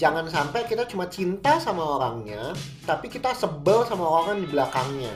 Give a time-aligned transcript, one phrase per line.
[0.00, 5.12] Jangan sampai kita cuma cinta sama orangnya, tapi kita sebel sama orang di belakangnya.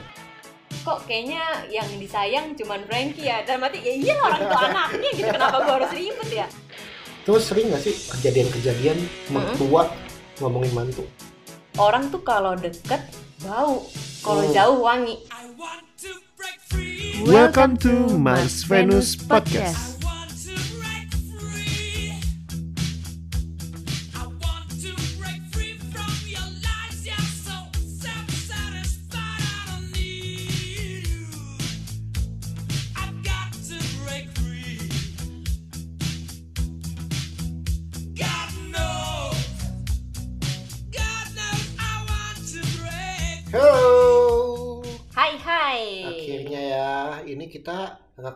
[0.76, 5.28] kok kayaknya yang disayang cuman Frankie ya dan mati ya iya orang itu anaknya gitu
[5.30, 6.46] kenapa gue harus ribet ya
[7.24, 8.98] Terus sering gak sih kejadian-kejadian
[9.30, 9.88] mertua
[10.36, 11.08] ngomongin mantu?
[11.74, 13.00] orang tuh kalau deket
[13.40, 13.86] bau
[14.20, 14.52] kalau Hmm.
[14.52, 15.16] jauh wangi
[17.24, 19.93] Welcome to Mars Venus Podcast.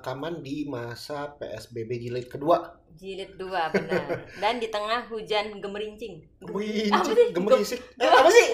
[0.08, 2.80] Rekaman di masa PSBB jilid kedua.
[2.96, 7.28] jilid dua benar dan di tengah hujan gemerincing Apa sih?
[7.36, 7.80] gemerisik.
[8.00, 8.46] Eh, apa sih?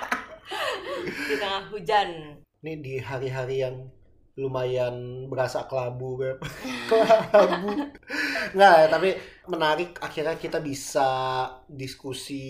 [1.28, 2.08] di tengah hujan
[2.64, 3.84] Ini di hari-hari yang
[4.40, 6.40] lumayan berasa kelabu, Beb.
[6.88, 7.92] kelabu.
[8.56, 9.10] Nggak, ya, tapi
[9.44, 11.10] menarik akhirnya kita bisa
[11.68, 12.40] diskusi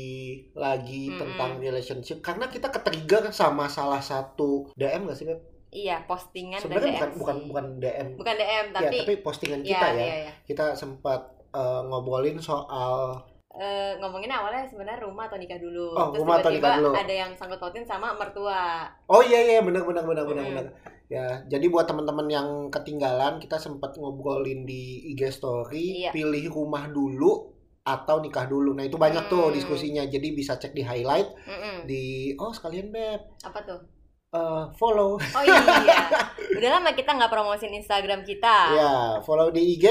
[0.55, 1.19] lagi Mm-mm.
[1.19, 5.50] tentang relationship karena kita ketrigger sama salah satu DM gak sih, Beb?
[5.71, 8.07] Iya postingan Sebenarnya bukan bukan bukan DM.
[8.15, 9.99] bukan DM ya, tapi tapi postingan Iya, kita ya.
[9.99, 10.33] iya, iya.
[10.43, 13.17] Kita sempat eh, ngobrolin soal
[13.51, 16.91] Eh, ngomongin awalnya sebenarnya rumah atau nikah dulu Oh, terus rumah atau tiba-tiba nikah dulu.
[16.97, 20.57] ada yang sangkut pautin sama mertua Oh iya iya benar benar benar benar Mm-mm.
[20.57, 20.67] benar.
[21.07, 26.11] Ya, jadi buat teman-teman yang ketinggalan kita sempat ngobrolin di IG story Iya.
[26.11, 27.51] pilih rumah dulu
[27.83, 28.71] atau nikah dulu.
[28.71, 29.53] Nah, itu banyak tuh Hmm.
[29.53, 30.05] diskusinya.
[30.05, 31.77] Jadi bisa cek di highlight Mm-mm.
[31.85, 32.05] di
[32.37, 33.83] oh sekalian beb apa tuh
[34.31, 35.19] eh, follow.
[35.19, 35.61] oh iya
[36.57, 39.87] udah lama kita nggak promosin Instagram kita ya, follow di IG.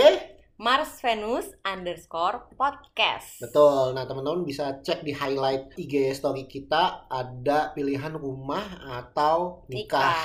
[0.59, 3.95] Mars Venus underscore podcast Betul.
[3.95, 10.19] Nah, teman-teman bisa cek di highlight IG story kita ada pilihan rumah atau nikah.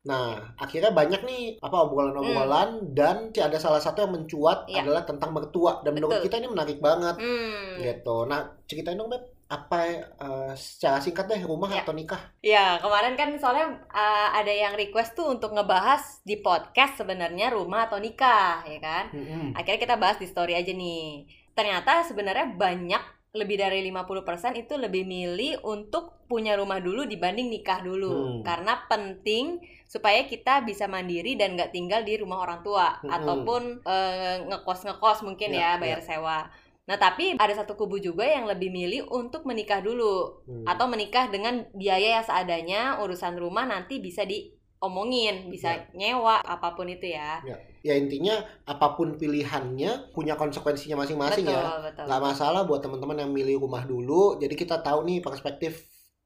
[0.00, 4.72] Nah, akhirnya banyak nih apa obrolan-obrolan dan si ada salah satu yang mencuat Hmm.
[4.72, 4.80] Iya.
[4.80, 6.26] adalah tentang mertua dan menurut Betul.
[6.32, 7.76] kita ini menarik banget Hmm.
[7.76, 8.16] gitu.
[8.24, 9.76] Nah, ceritain dong Beb, apa
[10.24, 11.80] eh, secara singkat deh rumah Ya.
[11.80, 12.20] atau nikah?
[12.44, 17.88] Ya, kemarin kan soalnya uh, ada yang request tuh untuk ngebahas di podcast sebenarnya rumah
[17.88, 19.04] atau nikah, ya kan?
[19.12, 19.56] Mm-mm.
[19.56, 21.24] Akhirnya kita bahas di story aja nih.
[21.56, 23.02] Ternyata sebenarnya banyak
[23.36, 28.40] lebih dari 50% itu lebih milih untuk punya rumah dulu dibanding nikah dulu.
[28.40, 28.42] Hmm.
[28.44, 33.08] Karena penting supaya kita bisa mandiri dan nggak tinggal di rumah orang tua Hmm.
[33.12, 36.48] ataupun eh, ngekos-ngekos mungkin Ya, ya, bayar sewa.
[36.88, 40.64] Nah, tapi ada satu kubu juga yang lebih milih untuk menikah dulu Hmm.
[40.64, 46.88] atau menikah dengan biaya yang seadanya urusan rumah nanti bisa diomongin bisa nyewa apa pun
[46.88, 47.44] itu ya
[47.84, 51.60] ya intinya apa pun pilihannya punya konsekuensinya masing-masing ya.
[51.84, 54.40] betul Nggak masalah buat teman-teman yang milih rumah dulu.
[54.42, 55.84] Jadi kita tahu nih perspektif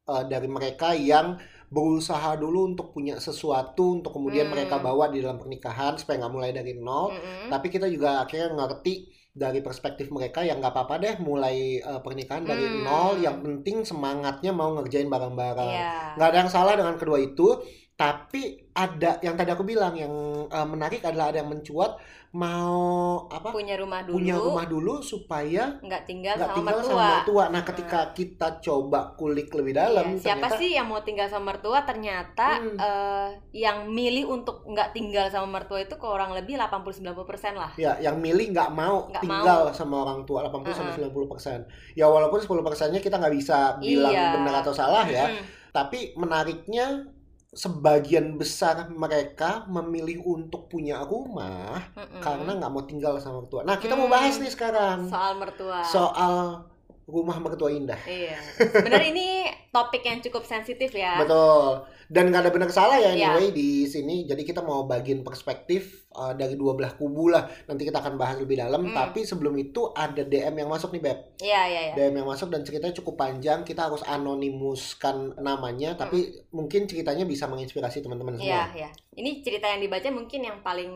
[0.09, 1.39] eh, dari mereka yang
[1.73, 4.55] berusaha dulu untuk punya sesuatu untuk kemudian Hmm.
[4.55, 7.13] mereka bawa di dalam pernikahan supaya nggak mulai dari nol.
[7.17, 7.49] Mm-mm.
[7.53, 8.95] tapi kita juga akhirnya ngerti
[9.33, 12.85] dari perspektif mereka yang nggak apa-apa deh mulai uh, pernikahan dari Hmm.
[12.85, 15.93] nol yang penting semangatnya mau ngerjain barang-barang Iya.
[16.21, 20.13] nggak ada yang salah dengan kedua itu tapi ada yang tadi aku bilang yang
[20.49, 21.97] uh, menarik adalah ada yang mencuat
[22.33, 22.81] mau
[23.29, 24.17] apa punya rumah dulu.
[24.17, 27.45] punya rumah dulu supaya nggak tinggal nggak sama tinggal mertua sama mertua.
[27.47, 31.53] nah ketika kita coba kulik lebih dalam Iya, siapa ternyata- sih yang mau tinggal sama
[31.53, 31.85] mertua?
[31.85, 32.77] Ternyata Hmm.
[32.79, 37.69] eh, yang milih untuk nggak tinggal sama mertua itu kurang lebih 80-90% lah.
[37.77, 41.69] Ya, yang milih nggak mau Nggak tinggal sama orang tua 80 sampai 90 persen.
[41.93, 44.33] Ya walaupun 10 persennya kita nggak bisa bilang Iya.
[44.35, 45.45] benar atau salah ya, Mm.
[45.71, 47.13] tapi menariknya
[47.53, 52.21] sebagian besar mereka memilih untuk punya rumah Mm-mm.
[52.25, 53.61] karena nggak mau tinggal sama mertua.
[53.69, 54.43] Nah kita mau bahas Hmm.
[54.45, 56.65] nih sekarang soal mertua soal
[57.13, 58.01] rumah mertua indah.
[58.09, 59.29] iya sebenarnya ini
[59.69, 61.85] topik yang cukup sensitif ya Betul.
[62.13, 63.33] Dan nggak ada benar salah ya Iya.
[63.33, 64.29] anyway di sini.
[64.29, 67.49] Jadi kita mau bagiin perspektif uh, dari dua belah kubu lah.
[67.65, 68.85] Nanti kita akan bahas lebih dalam.
[68.85, 68.93] Hmm.
[68.93, 71.19] Tapi sebelum itu ada DM yang masuk nih Beb.
[71.41, 73.65] iya iya iya DM yang masuk dan ceritanya cukup panjang.
[73.65, 75.97] Kita harus anonimuskan namanya.
[75.97, 78.37] Tapi mungkin ceritanya bisa menginspirasi teman-teman.
[78.37, 78.77] Iya, semua.
[78.77, 78.89] iya.
[79.17, 80.93] Ini cerita yang dibaca mungkin yang paling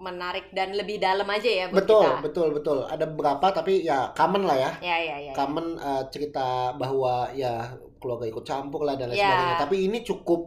[0.00, 2.20] menarik dan lebih dalam aja ya buat Betul, kita.
[2.24, 2.78] betul, betul.
[2.88, 4.70] Ada beberapa tapi ya common lah ya.
[4.80, 5.30] Ya, ya, ya.
[5.30, 5.32] ya.
[5.36, 7.68] Common uh, cerita bahwa ya
[8.00, 9.28] keluarga ikut campur lah dan lain Iya.
[9.28, 9.56] sebagainya.
[9.60, 10.40] Tapi ini cukup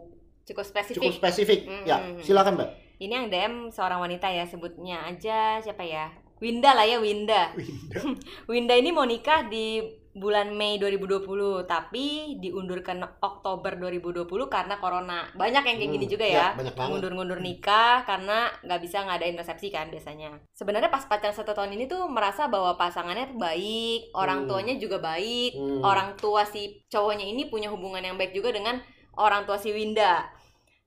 [0.44, 0.98] Cukup spesifik.
[1.00, 1.60] cukup spesifik.
[1.64, 2.24] Mm, Ya, mm, mm.
[2.26, 2.70] silakan Mbak.
[3.00, 6.12] Ini yang DM seorang wanita ya, sebutnya aja siapa ya?
[6.42, 7.56] Winda lah ya, Winda.
[7.56, 8.00] Winda.
[8.52, 9.80] Winda ini mau nikah di
[10.14, 15.26] bulan Mei 2020 tapi diundur ke Oktober 2020 karena corona.
[15.34, 16.66] Banyak yang kayak Hmm, gini juga ya, ya.
[16.86, 20.38] Mundur-mundur nikah karena nggak bisa ngadain resepsi kan biasanya.
[20.54, 24.50] Sebenarnya pas pacaran satu tahun ini tuh merasa bahwa pasangannya tuh baik, orang Hmm.
[24.54, 25.82] tuanya juga baik, Hmm.
[25.82, 28.78] orang tua si cowoknya ini punya hubungan yang baik juga dengan
[29.18, 30.30] orang tua si Winda.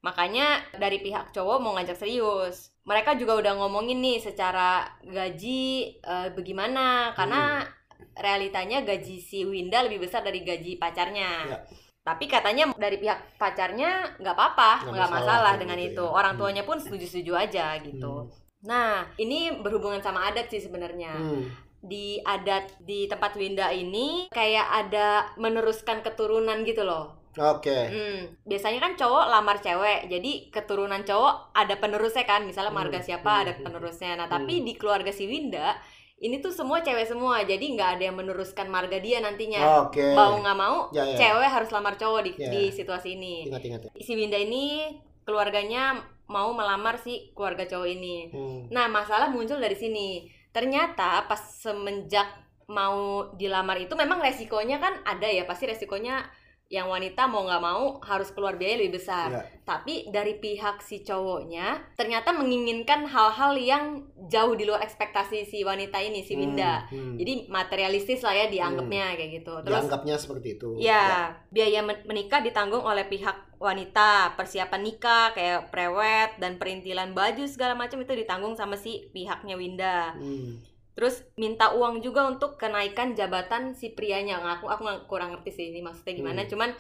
[0.07, 2.71] Makanya dari pihak cowok mau ngajak serius.
[2.87, 7.67] Mereka juga udah ngomongin nih secara gaji eh, bagaimana karena
[8.17, 11.31] realitanya gaji si Winda lebih besar dari gaji pacarnya.
[11.47, 11.59] Ya.
[12.07, 16.05] Tapi katanya dari pihak pacarnya nggak apa-apa, Nggak masalah masalah dengan gitu itu.
[16.07, 16.15] ya.
[16.15, 16.41] Orang Hmm.
[16.41, 18.07] tuanya pun setuju-setuju aja gitu.
[18.07, 18.31] Hmm.
[18.63, 21.51] Nah, ini berhubungan sama adat sih sebenarnya Hmm.
[21.83, 27.15] di adat di tempat Winda ini kayak ada meneruskan keturunan gitu loh.
[27.37, 27.93] Oke.
[27.93, 32.99] Hmm, biasanya kan cowok lamar cewek, jadi keturunan cowok ada penerusnya kan, misalnya Hmm, marga
[33.05, 33.63] siapa hmm, ada hmm.
[33.63, 34.13] penerusnya.
[34.17, 35.77] Nah, tapi di keluarga si Winda
[36.17, 39.85] ini tuh semua cewek semua, jadi nggak ada yang meneruskan marga dia nantinya.
[39.85, 40.17] Oke.
[40.17, 41.17] Mau nggak mau, Ya, ya.
[41.21, 42.49] cewek harus lamar cowok di, Ya.
[42.49, 43.53] di situasi ini.
[43.53, 43.93] Ingat-ingat.
[44.01, 44.97] Si Winda ini
[45.29, 46.01] keluarganya
[46.33, 48.17] mau melamar si keluarga cowok ini.
[48.33, 48.73] Hmm.
[48.73, 50.25] Nah, masalah muncul dari sini.
[50.57, 52.27] Ternyata pas semenjak
[52.67, 56.25] mau dilamar itu memang resikonya kan ada ya, pasti resikonya
[56.67, 59.31] yang wanita mau nggak mau harus keluar biaya lebih besar.
[59.31, 59.43] Ya.
[59.63, 63.85] Tapi dari pihak si cowoknya ternyata menginginkan hal-hal yang
[64.27, 66.87] jauh di luar ekspektasi si wanita ini, si Winda.
[66.91, 67.17] Hmm, hmm.
[67.23, 69.53] Jadi materialistis lah ya dianggapnya kayak gitu.
[69.63, 70.69] Terus dianggapnya seperti itu.
[70.83, 77.47] Ya, biaya men- menikah ditanggung oleh pihak wanita, persiapan nikah kayak prewed dan perintilan baju
[77.47, 80.19] segala macam itu ditanggung sama si pihaknya Winda.
[80.19, 80.76] Hmm.
[80.97, 84.41] Terus minta uang juga untuk kenaikan jabatan si prianya.
[84.41, 86.51] Nah, Aku aku nggak- kurang ngerti sih ini maksudnya gimana, Hmm.
[86.51, 86.71] cuman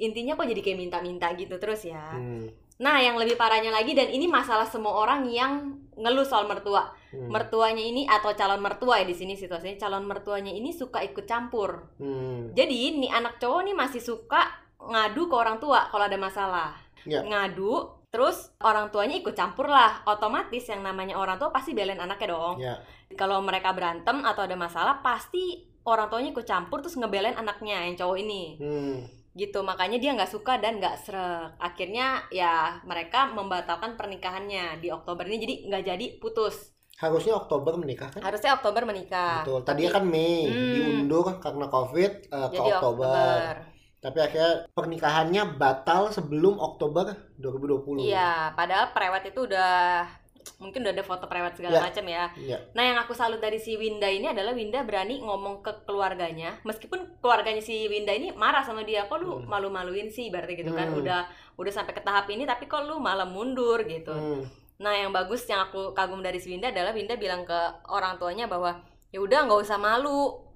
[0.00, 2.16] intinya kok jadi kayak minta-minta gitu terus ya.
[2.16, 2.48] Hmm.
[2.80, 6.88] Nah, yang lebih parahnya lagi dan ini masalah semua orang yang ngeluh soal mertua.
[7.12, 7.28] Hmm.
[7.28, 11.92] Mertuanya ini atau calon mertua ya di sini situasinya calon mertuanya ini suka ikut campur.
[12.00, 12.56] Hmm.
[12.56, 14.48] Jadi nih anak cowok nih masih suka
[14.80, 16.72] ngadu ke orang tua kalau ada masalah.
[17.04, 17.20] Ya.
[17.20, 20.02] Ngadu, terus orang tuanya ikut campur lah.
[20.04, 22.56] Otomatis yang namanya orang tua pasti belain anaknya dong.
[22.58, 22.74] Ya.
[23.14, 27.94] Kalau mereka berantem atau ada masalah pasti orang tuanya ikut campur terus ngebelain anaknya yang
[27.96, 28.42] cowok ini.
[28.58, 28.98] Hmm.
[29.30, 31.54] Gitu, makanya dia nggak suka dan nggak srek.
[31.62, 36.74] Akhirnya ya mereka membatalkan pernikahannya di Oktober ini jadi nggak jadi putus.
[37.00, 38.20] Harusnya Oktober menikah kan?
[38.20, 39.40] Harusnya Oktober menikah.
[39.46, 39.62] Betul.
[39.64, 40.74] Tadinya kan Mei Hmm.
[40.76, 43.69] diundur karena Covid eh, ke Jadi Oktober.
[44.00, 48.00] Tapi akhirnya pernikahannya batal sebelum Oktober 2020.
[48.08, 50.08] Iya, padahal prewed itu udah
[50.56, 51.82] mungkin udah ada foto prewed segala Ya.
[51.84, 52.24] macam ya.
[52.32, 52.58] Iya.
[52.72, 57.20] Nah, yang aku salut dari si Winda ini adalah Winda berani ngomong ke keluarganya, meskipun
[57.20, 59.44] keluarganya si Winda ini marah sama dia, kok lu Hmm.
[59.44, 60.88] malu-maluin sih, berarti gitu kan.
[60.90, 61.00] Hmm.
[61.04, 61.28] Udah
[61.60, 64.16] udah sampai ke tahap ini tapi kok lu malah mundur gitu.
[64.16, 64.48] Hmm.
[64.80, 67.60] Nah, yang bagus yang aku kagum dari si Winda adalah Winda bilang ke
[67.92, 68.80] orang tuanya bahwa
[69.12, 70.48] ya udah nggak usah malu.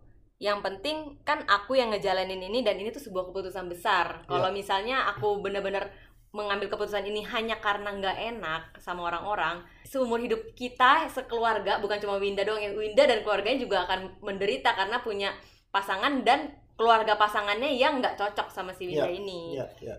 [0.44, 4.28] Yang penting kan aku yang ngejalanin ini dan ini tuh sebuah keputusan besar.
[4.28, 5.88] Kalau misalnya aku bener-bener
[6.30, 12.18] mengambil keputusan ini hanya karena nggak enak sama orang-orang, seumur hidup kita sekeluarga bukan cuma
[12.18, 15.30] Winda doang, ya Winda dan keluarganya juga akan menderita karena punya
[15.70, 19.94] pasangan dan keluarga pasangannya yang nggak cocok sama si Winda ini Iya, iya.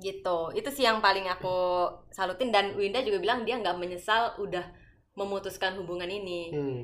[0.00, 4.64] gitu itu sih yang paling aku salutin dan Winda juga bilang dia nggak menyesal udah
[5.12, 6.80] memutuskan hubungan ini Hmm.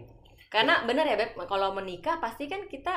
[0.53, 2.93] Karena bener ya beb kalau menikah pasti kan kita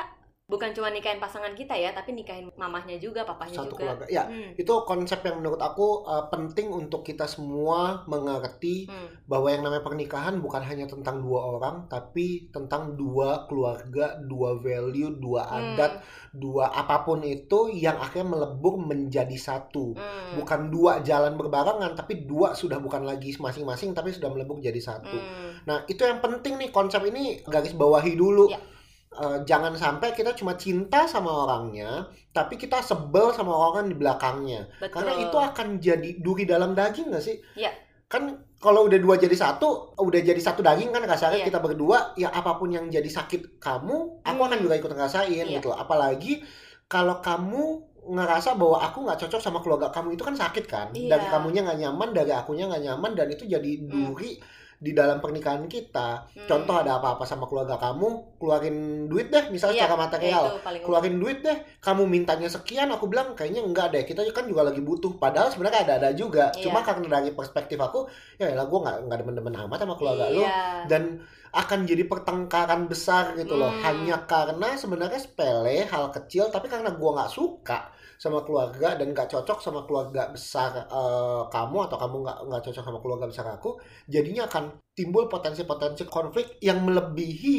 [0.46, 4.06] bukan cuma nikahin pasangan kita ya tapi nikahin mamahnya juga papahnya Satu juga keluarga.
[4.06, 9.50] Ya, Hmm, itu konsep yang menurut aku uh, penting untuk kita semua mengerti hmm, bahwa
[9.50, 15.50] yang namanya pernikahan bukan hanya tentang dua orang, tapi tentang dua keluarga, dua value, dua
[15.50, 15.92] hmm, adat,
[16.30, 19.98] dua apa pun itu yang akhirnya melebur menjadi satu.
[19.98, 24.78] hmm, Bukan dua jalan berbarengan, tapi dua sudah bukan lagi masing-masing, tapi sudah melebur jadi
[24.78, 25.10] satu.
[25.10, 25.66] hmm.
[25.66, 28.46] Nah, itu yang penting nih konsep ini garis bawahi dulu.
[28.46, 28.75] Ya.
[29.16, 32.04] Eh, jangan sampai kita cuma cinta sama orangnya,
[32.36, 34.68] tapi kita sebel sama orang di belakangnya.
[34.76, 37.40] betul Karena itu akan jadi duri dalam daging gak sih?
[37.56, 37.72] Iya.
[38.12, 41.48] Kan kalau udah dua jadi satu, udah jadi satu daging kan kasarnya Iya.
[41.48, 44.64] kita berdua, ya apa pun yang jadi sakit kamu, aku akan Hmm.
[44.68, 45.56] juga ikut ngerasain Iya.
[45.58, 45.72] gitu.
[45.72, 46.44] Apalagi
[46.84, 47.64] kalau kamu
[48.06, 51.16] ngerasa bahwa aku nggak cocok sama keluarga kamu itu kan sakit kan Iya.
[51.16, 54.38] dari kamunya nggak nyaman dari akunya nggak nyaman dan itu jadi duri
[54.76, 56.44] di dalam pernikahan kita Hmm.
[56.44, 60.60] contoh ada apa-apa sama keluarga kamu keluarin duit deh misalnya Iya, secara ya material itu
[60.60, 64.68] paling keluarin duit deh kamu mintanya sekian aku bilang kayaknya enggak deh kita kan juga
[64.68, 66.68] lagi butuh padahal sebenarnya ada-ada juga Iya.
[66.68, 68.04] cuma karena dari perspektif aku
[68.36, 70.84] ya lah gue nggak nggak demen-demen amat sama keluarga lu iya.
[70.84, 73.80] dan akan jadi pertengkaran besar gitu loh Hmm.
[73.80, 79.28] hanya karena sebenarnya sepele hal kecil tapi karena gua nggak suka sama keluarga dan nggak
[79.28, 83.76] cocok sama keluarga besar eh, kamu atau kamu nggak nggak cocok sama keluarga besar aku
[84.08, 87.56] jadinya akan timbul potensi-potensi konflik yang melebihi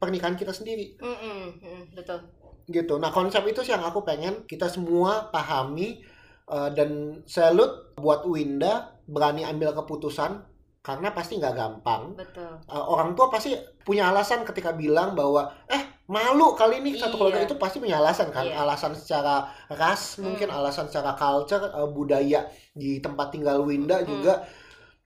[0.00, 2.38] pernikahan kita sendiri Mm-mm, mm, betul
[2.68, 3.00] gitu.
[3.00, 6.04] Nah konsep itu sih yang aku pengen kita semua pahami
[6.52, 10.44] uh, dan salut buat Winda berani ambil keputusan
[10.80, 12.14] karena pasti nggak gampang.
[12.16, 12.48] Betul.
[12.64, 13.52] Uh, orang tua pasti
[13.84, 17.48] punya alasan ketika bilang bahwa eh malu kali ini satu keluarga Iya.
[17.52, 18.64] itu pasti punya alasan kan, Iya.
[18.64, 20.32] alasan secara ras Hmm.
[20.32, 24.08] mungkin alasan secara culture uh, budaya di tempat tinggal Winda Hmm.
[24.08, 24.40] juga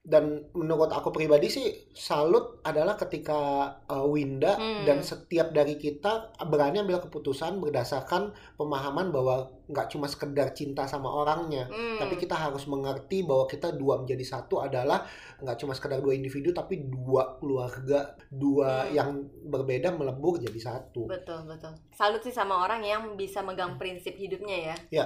[0.03, 1.63] dan menurut aku pribadi sih
[1.95, 3.39] salut adalah ketika
[3.87, 4.83] uh, Winda Hmm.
[4.83, 11.07] dan setiap dari kita berani ambil keputusan berdasarkan pemahaman bahwa nggak cuma sekedar cinta sama
[11.07, 12.03] orangnya Hmm.
[12.03, 15.07] tapi kita harus mengerti bahwa kita dua menjadi satu adalah
[15.39, 18.91] nggak cuma sekedar dua individu tapi dua keluarga dua Hmm.
[18.91, 19.09] yang
[19.47, 21.71] berbeda melebur jadi satu Betul, betul.
[21.95, 24.75] Salut sih sama orang yang bisa megang prinsip hidupnya ya.
[24.91, 25.05] Ya.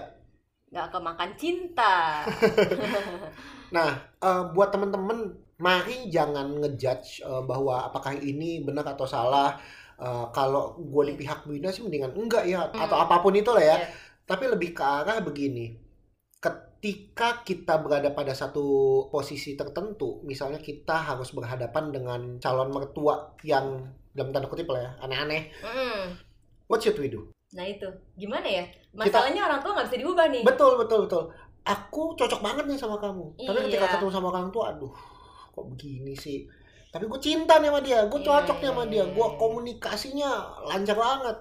[0.67, 2.25] Nggak kemakan cinta.
[3.69, 5.19] nah eh, buat teman-teman
[5.57, 9.57] mari jangan ngejudge eh, bahwa apakah ini benar atau salah
[9.97, 12.85] Eh, kalau gue di pihak Winda sih mendingan enggak ya Hmm.
[12.85, 13.89] atau apa pun itu lah ya Iya.
[14.29, 15.73] tapi lebih ke arah begini
[16.37, 18.61] ketika kita berada pada satu
[19.09, 24.91] posisi tertentu misalnya kita harus berhadapan dengan calon mertua yang dalam tanda kutip lah ya
[25.01, 26.03] aneh-aneh Mm.
[26.69, 28.67] what should we do Nah itu, gimana ya?
[28.91, 30.43] Masalahnya orang tua nggak bisa diubah nih.
[30.43, 31.23] betul betul betul
[31.67, 33.93] aku cocok banget nih sama kamu tapi ketika Iya.
[33.93, 34.93] ketemu sama orang tua aduh
[35.49, 36.47] kok begini sih
[36.87, 40.29] tapi gue cinta nih sama dia gue Iya, cocok nih sama iya, dia gue komunikasinya
[40.65, 41.37] lancar banget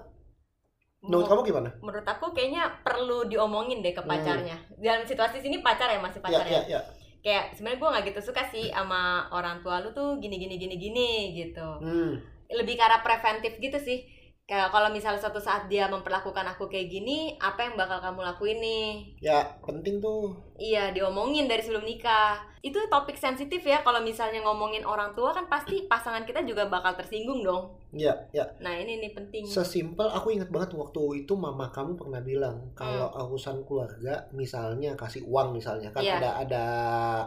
[0.99, 4.57] menurut Mu- kamu gimana menurut aku kayaknya perlu diomongin deh ke pacarnya.
[4.75, 6.61] Dalam situasi sini pacar ya masih ya pacar ya ya.
[6.67, 6.81] ya
[7.17, 10.75] Kayak sebenarnya gue nggak gitu suka sih sama orang tua lu tuh gini gini gini
[10.75, 11.69] gini gitu.
[11.79, 12.11] hmm.
[12.49, 14.03] Lebih ke arah preventif gitu sih.
[14.47, 18.63] Kayak kalau misalnya suatu saat dia memperlakukan aku kayak gini, apa yang bakal kamu lakuin
[18.63, 18.87] nih?
[19.19, 22.41] ya penting tuh Iya, diomongin dari sebelum nikah.
[22.59, 26.95] Itu topik sensitif ya kalau misalnya ngomongin orang tua kan pasti pasangan kita juga bakal
[26.95, 27.75] tersinggung dong.
[27.89, 29.43] ya ya Nah, ini nih penting.
[29.45, 35.23] Sesimpel aku ingat banget waktu itu mama kamu pernah bilang kalau urusan keluarga misalnya kasih
[35.23, 36.09] uang misalnya kan Hmm.
[36.09, 36.17] Iya.
[36.17, 36.65] ada ada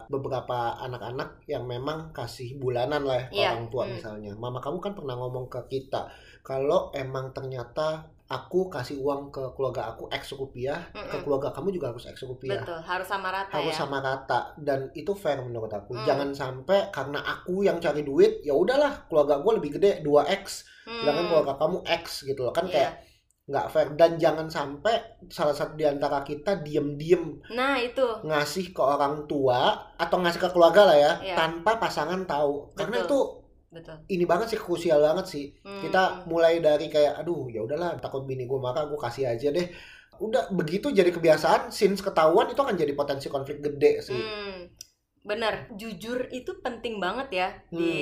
[0.07, 3.49] beberapa anak-anak yang memang kasih bulanan lah ya Iya.
[3.55, 3.93] orang tua Hmm.
[3.95, 4.33] misalnya.
[4.35, 6.09] Mama kamu kan pernah ngomong ke kita
[6.43, 11.23] kalau emang ternyata aku kasih uang ke keluarga aku X rupiah, ke Mm-mm.
[11.27, 12.63] keluarga kamu juga harus X rupiah.
[12.63, 13.81] Betul, harus sama rata harus ya.
[13.83, 15.99] sama rata dan itu fair menurut aku.
[15.99, 16.07] Hmm.
[16.07, 21.23] Jangan sampai karena aku yang cari duit, ya udahlah keluarga gue lebih gede 2x sedangkan
[21.23, 22.73] Hmm, keluarga kamu X gitu loh kan iya.
[22.73, 22.93] kayak
[23.51, 24.95] nggak fair dan jangan sampai
[25.27, 28.07] salah satu di antara kita diem-diem Nah, itu.
[28.23, 31.35] ngasih ke orang tua atau ngasih ke keluarga lah ya Iya.
[31.35, 33.07] tanpa pasangan tahu karena Betul.
[33.11, 33.19] itu
[33.71, 34.03] Betul.
[34.11, 35.79] ini banget sih krusial banget sih Hmm.
[35.81, 39.71] kita mulai dari kayak aduh ya udahlah takut bini gue marah gue kasih aja deh
[40.19, 44.69] udah begitu jadi kebiasaan since ketahuan itu akan jadi potensi konflik gede sih Hmm,
[45.23, 47.79] bener, jujur itu penting banget ya Hmm.
[47.79, 47.93] di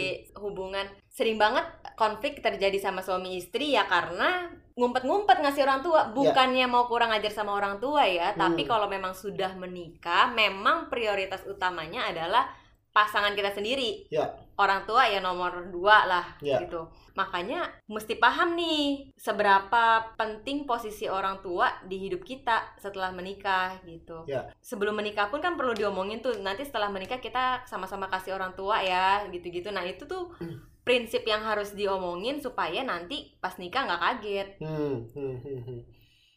[0.40, 0.88] hubungan.
[1.10, 6.14] Sering banget konflik terjadi sama suami istri ya karena ngumpet-ngumpet ngasih orang tua.
[6.14, 8.70] Bukannya mau kurang ajar sama orang tua ya, tapi Hmm.
[8.70, 12.46] kalau memang sudah menikah, memang prioritas utamanya adalah
[12.90, 14.06] pasangan kita sendiri.
[14.08, 14.30] Ya.
[14.58, 16.58] Orang tua ya nomor dua lah Ya.
[16.58, 16.90] gitu.
[17.14, 19.84] Makanya mesti paham nih seberapa
[20.18, 24.50] penting posisi orang tua di hidup kita setelah menikah gitu Ya.
[24.58, 28.82] sebelum menikah pun kan perlu diomongin tuh nanti setelah menikah kita sama-sama kasih orang tua
[28.82, 30.58] ya gitu-gitu nah itu tuh Hmm.
[30.82, 35.80] prinsip yang harus diomongin supaya nanti pas nikah nggak kaget Hmm, hmm, hmm, hmm.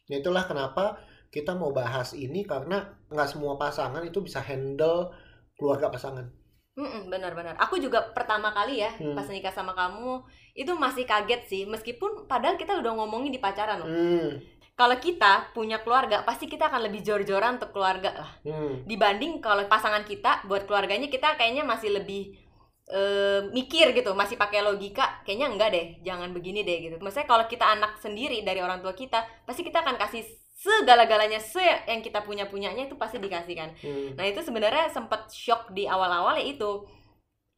[0.06, 1.00] Ya itulah kenapa
[1.32, 5.08] kita mau bahas ini karena nggak semua pasangan itu bisa handle
[5.56, 6.28] keluarga pasangan.
[6.72, 9.12] Mm-mm, benar-benar aku juga pertama kali ya Hmm.
[9.12, 10.24] pas nikah sama kamu
[10.56, 11.62] itu masih kaget sih.
[11.68, 13.88] Meskipun padahal kita udah ngomongin di pacaran loh.
[13.88, 14.40] Hmm,
[14.72, 18.30] kalau kita punya keluarga pasti kita akan lebih jor-joran untuk keluarga lah.
[18.44, 22.40] Hmm, dibanding kalau pasangan kita buat keluarganya kita kayaknya masih lebih
[22.92, 26.96] eh, mikir gitu masih pakai logika kayaknya enggak deh jangan begini deh gitu.
[27.04, 30.24] Maksudnya kalau kita anak sendiri dari orang tua kita pasti kita akan kasih
[30.62, 33.70] segala-galanya se yang kita punya punyanya itu pasti dikasih kan.
[33.82, 34.14] Hmm.
[34.14, 36.86] nah itu sebenarnya sempat shock di awal-awal ya itu.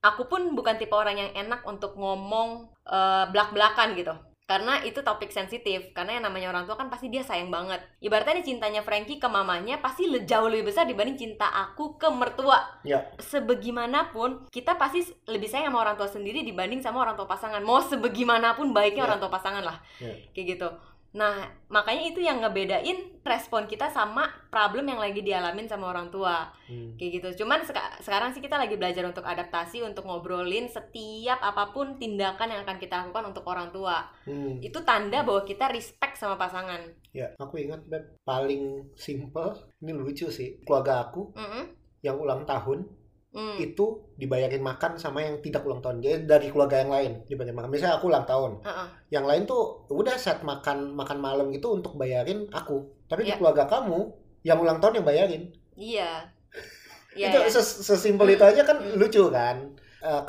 [0.05, 4.13] Aku pun bukan tipe orang yang enak untuk ngomong eh, belak-belakan gitu.
[4.45, 5.97] Karena itu topik sensitif.
[5.97, 7.81] Karena yang namanya orang tua kan pasti dia sayang banget.
[8.05, 12.61] Ibaratnya cintanya Frankie ke mamanya pasti jauh lebih besar dibanding cinta aku ke mertua.
[12.85, 13.09] Ya.
[13.17, 17.65] sebagaimanapun kita pasti lebih sayang sama orang tua sendiri dibanding sama orang tua pasangan.
[17.65, 19.09] Mau sebagaimanapun baiknya Ya.
[19.09, 19.81] orang tua pasangan lah.
[19.97, 20.13] Ya.
[20.37, 20.69] kayak gitu
[21.15, 26.51] nah makanya itu yang ngebedain respon kita sama problem yang lagi dialamin sama orang tua
[26.67, 26.99] Hmm.
[26.99, 31.71] kayak gitu cuman seka- sekarang sih kita lagi belajar untuk adaptasi untuk ngobrolin setiap apa
[31.71, 34.59] pun tindakan yang akan kita lakukan untuk orang tua Hmm.
[34.59, 36.83] itu tanda bahwa kita respect sama pasangan
[37.15, 40.59] Ya, aku ingat Beb, paling simple, ini lucu sih.
[40.67, 41.71] Keluarga aku Mm-mm.
[42.03, 42.91] yang ulang tahun
[43.35, 43.59] Hmm.
[43.59, 47.67] itu dibayarin makan sama yang tidak ulang tahun jadi dari keluarga yang lain dibayarin makan
[47.67, 48.89] misalnya aku ulang tahun Heeh.
[49.11, 53.43] yang lain tuh udah set makan makan malam gitu untuk bayarin aku tapi di Iya.
[53.43, 53.99] keluarga kamu
[54.47, 55.43] yang ulang tahun yang bayarin
[55.75, 56.31] Iya.
[57.19, 57.27] Iya.
[57.31, 57.51] itu iya.
[57.51, 59.03] ses- sesimpel itu aja kan Hmm.
[59.03, 59.75] lucu kan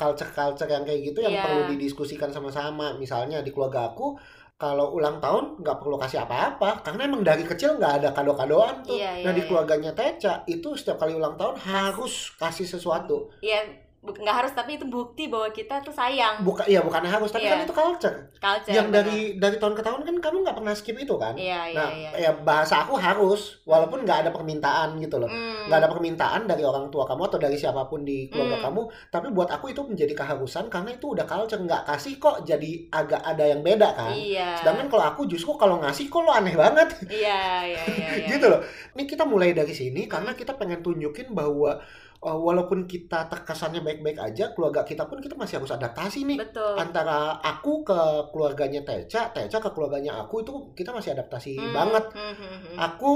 [0.02, 1.42] culture culture yang kayak gitu yang Iya.
[1.46, 4.18] perlu didiskusikan sama-sama misalnya di keluarga aku
[4.56, 8.96] kalau ulang tahun nggak perlu kasih apa-apa karena emang dari kecil nggak ada kado-kadoan tuh
[8.96, 9.48] Iya, nah iya, di iya.
[9.52, 13.68] keluarganya Teca itu setiap kali ulang tahun harus kasih sesuatu Iya,
[14.08, 16.40] nggak harus tapi itu bukti bahwa kita tuh sayang.
[16.40, 17.52] bukan iya bukan harus tapi Iya.
[17.52, 18.72] kan itu culture Culture.
[18.72, 19.02] yang benar.
[19.02, 21.88] dari dari tahun ke tahun kan kamu nggak pernah skip itu kan Iya, iya, nah
[21.90, 22.10] iya.
[22.16, 25.66] ya bahasa aku harus walaupun nggak ada permintaan gitu loh Hmm.
[25.66, 28.64] nggak ada permintaan dari orang tua kamu atau dari siapa pun di keluarga Hmm.
[28.66, 32.70] kamu tapi buat aku itu menjadi keharusan karena itu udah culture nggak kasih kok jadi
[32.88, 34.60] agak ada yang beda kan Iya.
[34.60, 38.28] sedangkan kalau aku justru kalau ngasih kok lo aneh banget Iya, iya, iya, iya.
[38.30, 38.60] gitu loh
[38.92, 41.78] ini kita mulai dari sini karena kita pengen tunjukin bahwa
[42.22, 46.74] uh, walaupun kita terkesannya baik-baik aja keluarga kita pun kita masih harus adaptasi nih Betul.
[46.78, 48.00] antara aku ke
[48.32, 52.04] keluarganya Teca, Teca ke keluarganya aku itu kita masih adaptasi Hmm, banget.
[52.14, 52.76] hmm, hmm, hmm.
[52.78, 53.12] Aku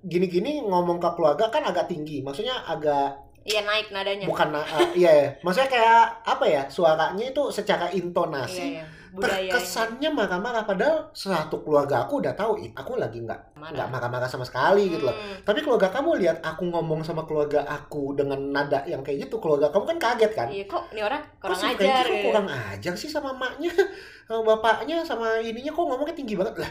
[0.00, 4.26] gini-gini ngomong ke keluarga kan agak tinggi, maksudnya agak Iya naik nadanya.
[4.28, 5.28] bukan uh, iya, ya.
[5.40, 8.84] maksudnya kayak apa ya suaranya itu secara intonasi Iya, iya.
[9.10, 9.50] Budaya.
[9.50, 13.90] terkesannya marah-marah padahal satu keluarga aku udah tahu ih, aku lagi nggak nggak Marah.
[13.90, 15.16] marah-marah sama sekali gitu loh.
[15.18, 15.42] Hmm.
[15.42, 19.66] Tapi keluarga kamu lihat aku ngomong sama keluarga aku dengan nada yang kayak gitu, keluarga
[19.74, 20.46] kamu kan kaget kan?
[20.46, 22.04] Iya kok ini orang Kok kurang si ajar.
[22.06, 22.26] Kok gitu.
[22.30, 23.72] kurang ajar sih sama maknya,
[24.30, 26.70] sama bapaknya, sama ininya kok ngomongnya tinggi banget lah.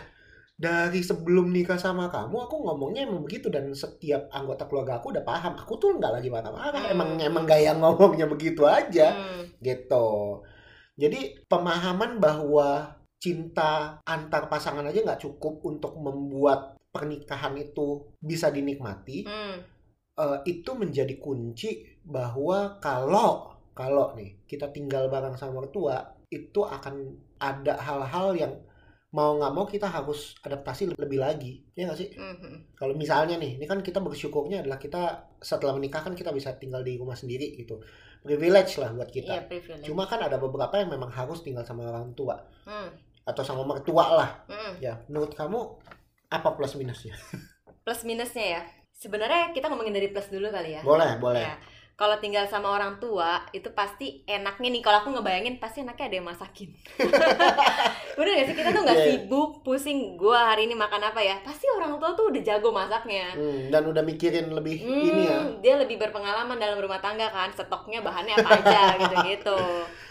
[0.59, 5.23] Dari sebelum nikah sama kamu, aku ngomongnya emang begitu dan setiap anggota keluarga aku udah
[5.23, 5.55] paham.
[5.55, 6.93] Aku tuh nggak lagi marah-marah, Hmm.
[6.99, 9.47] emang emang gaya ngomongnya begitu aja, Hmm.
[9.63, 10.43] gitu.
[10.99, 19.23] Jadi pemahaman bahwa cinta antar pasangan aja nggak cukup untuk membuat pernikahan itu bisa dinikmati
[19.23, 19.63] Hmm.
[20.19, 27.15] eh, itu menjadi kunci bahwa kalau kalau nih kita tinggal bareng sama mertua itu akan
[27.39, 28.53] ada hal-hal yang
[29.09, 32.57] mau nggak mau kita harus adaptasi lebih lagi ya nggak sih Hmm, hmm.
[32.77, 35.01] kalau misalnya nih ini kan kita bersyukurnya adalah kita
[35.37, 37.81] setelah menikah kan kita bisa tinggal di rumah sendiri gitu
[38.21, 39.85] privilege lah buat Iya kita privilege.
[39.85, 42.93] cuma kan ada beberapa yang memang harus tinggal sama orang tua Hmm.
[43.25, 44.77] atau sama mertua lah Hmm.
[44.77, 45.57] ya menurut kamu
[46.29, 47.17] apa plus minusnya
[47.81, 48.61] Plus minusnya ya.
[48.93, 50.81] Sebenarnya kita ngomongin dari plus dulu kali ya.
[50.85, 51.55] boleh boleh Ya.
[51.99, 54.79] Kalau tinggal sama orang tua itu pasti enaknya nih.
[54.79, 56.69] Kalau aku ngebayangin pasti enaknya ada yang masakin.
[58.15, 59.07] Bener gak sih kita tuh nggak Iya.
[59.19, 60.15] sibuk pusing.
[60.15, 61.35] Gua hari ini makan apa ya?
[61.43, 63.35] Pasti orang tua tuh udah jago masaknya.
[63.35, 67.51] Hmm, dan udah mikirin lebih Hmm, ini ya dia lebih berpengalaman dalam rumah tangga kan.
[67.51, 69.59] Stoknya bahannya apa aja gitu-gitu.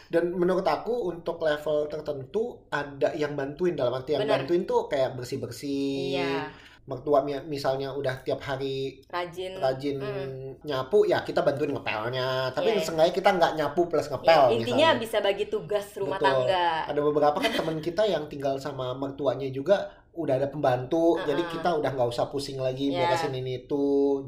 [0.09, 4.41] dan menurut aku untuk level tertentu ada yang bantuin dalam arti yang Bener.
[4.41, 6.49] bantuin tuh kayak bersih bersih Iya,
[6.89, 9.53] mertua mi- misalnya udah tiap hari rajin.
[9.55, 10.65] rajin Mm.
[10.65, 12.81] nyapu ya kita bantuin ngepelnya tapi Iya.
[12.81, 14.93] seenggaknya kita nggak nyapu plus Ya, ngepel intinya misalnya.
[14.99, 16.49] bisa bagi tugas rumah Betul.
[16.49, 16.69] tangga.
[16.89, 21.29] ada beberapa kan teman kita yang tinggal sama mertuanya juga udah ada pembantu Uh-uh.
[21.29, 23.07] jadi kita udah nggak usah pusing lagi Iya.
[23.07, 23.85] beresin ini itu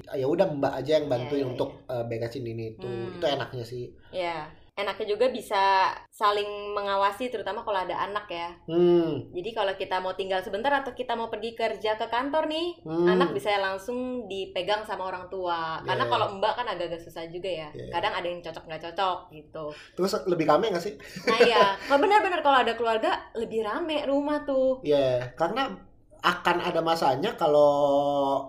[0.06, 3.10] ya udah mbak aja yang bantuin Iya, iya, untuk uh, beresin ini itu Hmm.
[3.12, 4.46] itu enaknya sih Ya,
[4.82, 8.48] enaknya juga bisa saling mengawasi terutama kalau ada anak ya.
[8.68, 12.82] hmm, Jadi kalau kita mau tinggal sebentar atau kita mau pergi kerja ke kantor nih,
[12.84, 13.06] hmm.
[13.08, 15.80] anak bisa langsung dipegang sama orang tua.
[15.84, 16.12] Karena Iya.
[16.12, 17.68] kalau mbak kan agak-agak susah juga ya.
[17.72, 17.92] Iya.
[17.92, 19.64] Kadang ada yang cocok nggak cocok gitu.
[19.96, 20.94] terus lebih rame nggak sih
[21.28, 24.80] Nah ya, kalau benar-benar kalau ada keluarga lebih rame rumah tuh.
[24.82, 25.68] Ya, karena
[26.20, 27.72] akan ada masanya kalau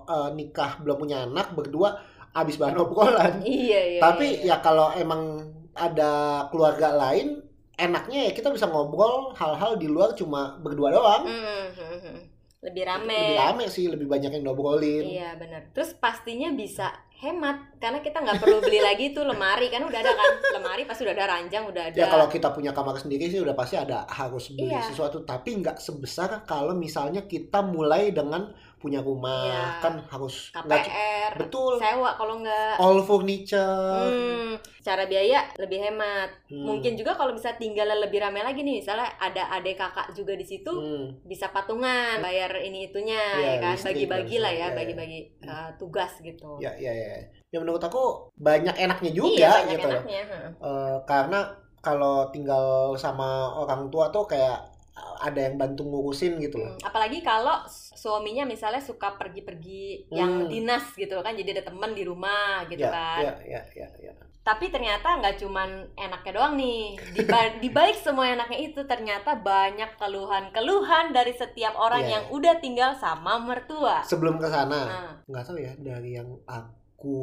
[0.08, 1.96] eh, nikah belum punya anak berdua
[2.32, 3.44] habis bahan obrolan.
[3.44, 4.02] Iya iya.
[4.04, 4.56] Tapi iya.
[4.60, 7.40] ya kalau emang ada keluarga lain,
[7.76, 11.24] enaknya ya kita bisa ngobrol hal-hal di luar cuma berdua doang.
[11.26, 12.20] Hmm, hmm, hmm.
[12.62, 13.18] lebih rame.
[13.18, 15.02] Lebih rame sih, lebih banyak yang ngobrolin.
[15.02, 15.74] Iya benar.
[15.74, 20.14] Terus pastinya bisa hemat karena kita nggak perlu beli lagi tuh lemari kan udah ada
[20.14, 21.98] kan lemari pasti udah ada ranjang udah ada.
[21.98, 24.94] Ya kalau kita punya kamar sendiri sih udah pasti ada harus beli Iya.
[24.94, 29.64] sesuatu, tapi nggak sebesar kalau misalnya kita mulai dengan punya rumah Iya.
[29.80, 32.76] kan harus KPR, betul sewa kalau nggak.
[32.76, 34.10] all furniture.
[34.10, 36.34] Hmm, cara biaya lebih hemat.
[36.50, 36.66] Hmm.
[36.66, 40.44] Mungkin juga kalau bisa tinggal lebih rame lagi nih, misalnya ada adik kakak juga di
[40.44, 41.14] situ, Hmm.
[41.22, 46.58] bisa patungan bayar ini itunya Iya, ya kan, bagi-bagi lah ya, bagi-bagi uh, tugas gitu.
[46.58, 47.22] Ya, ya, ya.
[47.48, 50.24] Ya menurut aku banyak enaknya juga iya, banyak gitu enaknya.
[50.58, 51.40] Eh, karena
[51.78, 54.71] kalau tinggal sama orang tua tuh kayak
[55.20, 56.74] ada yang bantu ngurusin gitu loh.
[56.74, 60.50] Hmm, apalagi kalau suaminya misalnya suka pergi-pergi yang Hmm.
[60.50, 63.22] dinas gitu kan, jadi ada teman di rumah gitu ya, kan.
[63.22, 64.14] ya, ya, ya, ya.
[64.42, 66.98] Tapi ternyata nggak cuman enaknya doang nih.
[67.14, 72.12] Di, ba- di balik semua enaknya itu ternyata banyak keluhan-keluhan dari setiap orang Iya.
[72.12, 74.02] yang udah tinggal sama mertua.
[74.02, 77.22] Sebelum ke sana, Nah, nggak tahu ya dari yang aku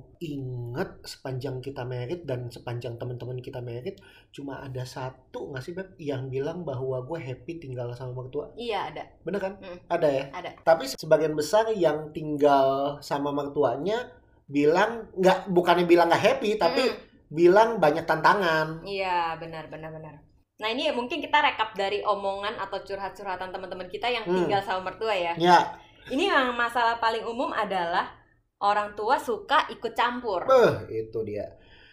[0.00, 5.72] aku inget sepanjang kita merit dan sepanjang teman-teman kita merit cuma ada satu nggak sih
[5.72, 9.04] beb yang bilang bahwa gue happy tinggal sama mertua Iya ada.
[9.20, 9.78] bener kan Mm.
[9.86, 10.50] ada ya Ada.
[10.64, 14.08] tapi sebagian besar yang tinggal sama mertuanya
[14.46, 16.96] bilang nggak bukannya bilang nggak happy tapi Mm.
[17.30, 20.14] bilang banyak tantangan Iya benar benar benar.
[20.58, 24.44] Nah ini mungkin kita rekap dari omongan atau curhat-curhatan teman-teman kita yang Hmm.
[24.44, 25.32] tinggal sama mertua ya.
[25.34, 25.60] ya
[26.06, 28.19] Ini yang masalah paling umum adalah
[28.60, 30.44] orang tua suka ikut campur.
[30.44, 31.48] beh itu dia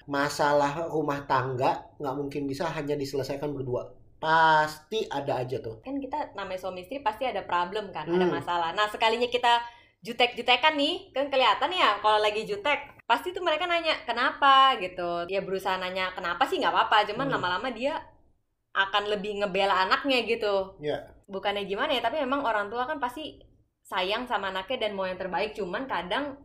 [0.06, 6.34] masalah rumah tangga nggak mungkin bisa hanya diselesaikan berdua pasti ada aja tuh Kan kita
[6.34, 8.34] namanya suami istri pasti ada problem kan, ada Hmm.
[8.34, 8.73] masalah.
[8.73, 9.62] Nah sekalinya kita
[10.01, 15.27] jutek-jutekan nih, kan kelihatan ya kalau lagi jutek pasti tuh mereka nanya kenapa gitu.
[15.30, 17.34] Ya berusaha nanya kenapa sih nggak apa-apa, cuman Hmm.
[17.38, 17.93] lama-lama dia
[18.73, 20.77] akan lebih ngebela anaknya gitu.
[20.82, 20.97] Ya.
[21.27, 23.38] Bukannya gimana ya, tapi memang orang tua kan pasti
[23.84, 25.53] sayang sama anaknya dan mau yang terbaik.
[25.53, 26.38] Cuman kadang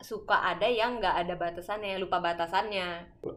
[0.00, 2.86] suka ada yang nggak ada batasannya, lupa batasannya.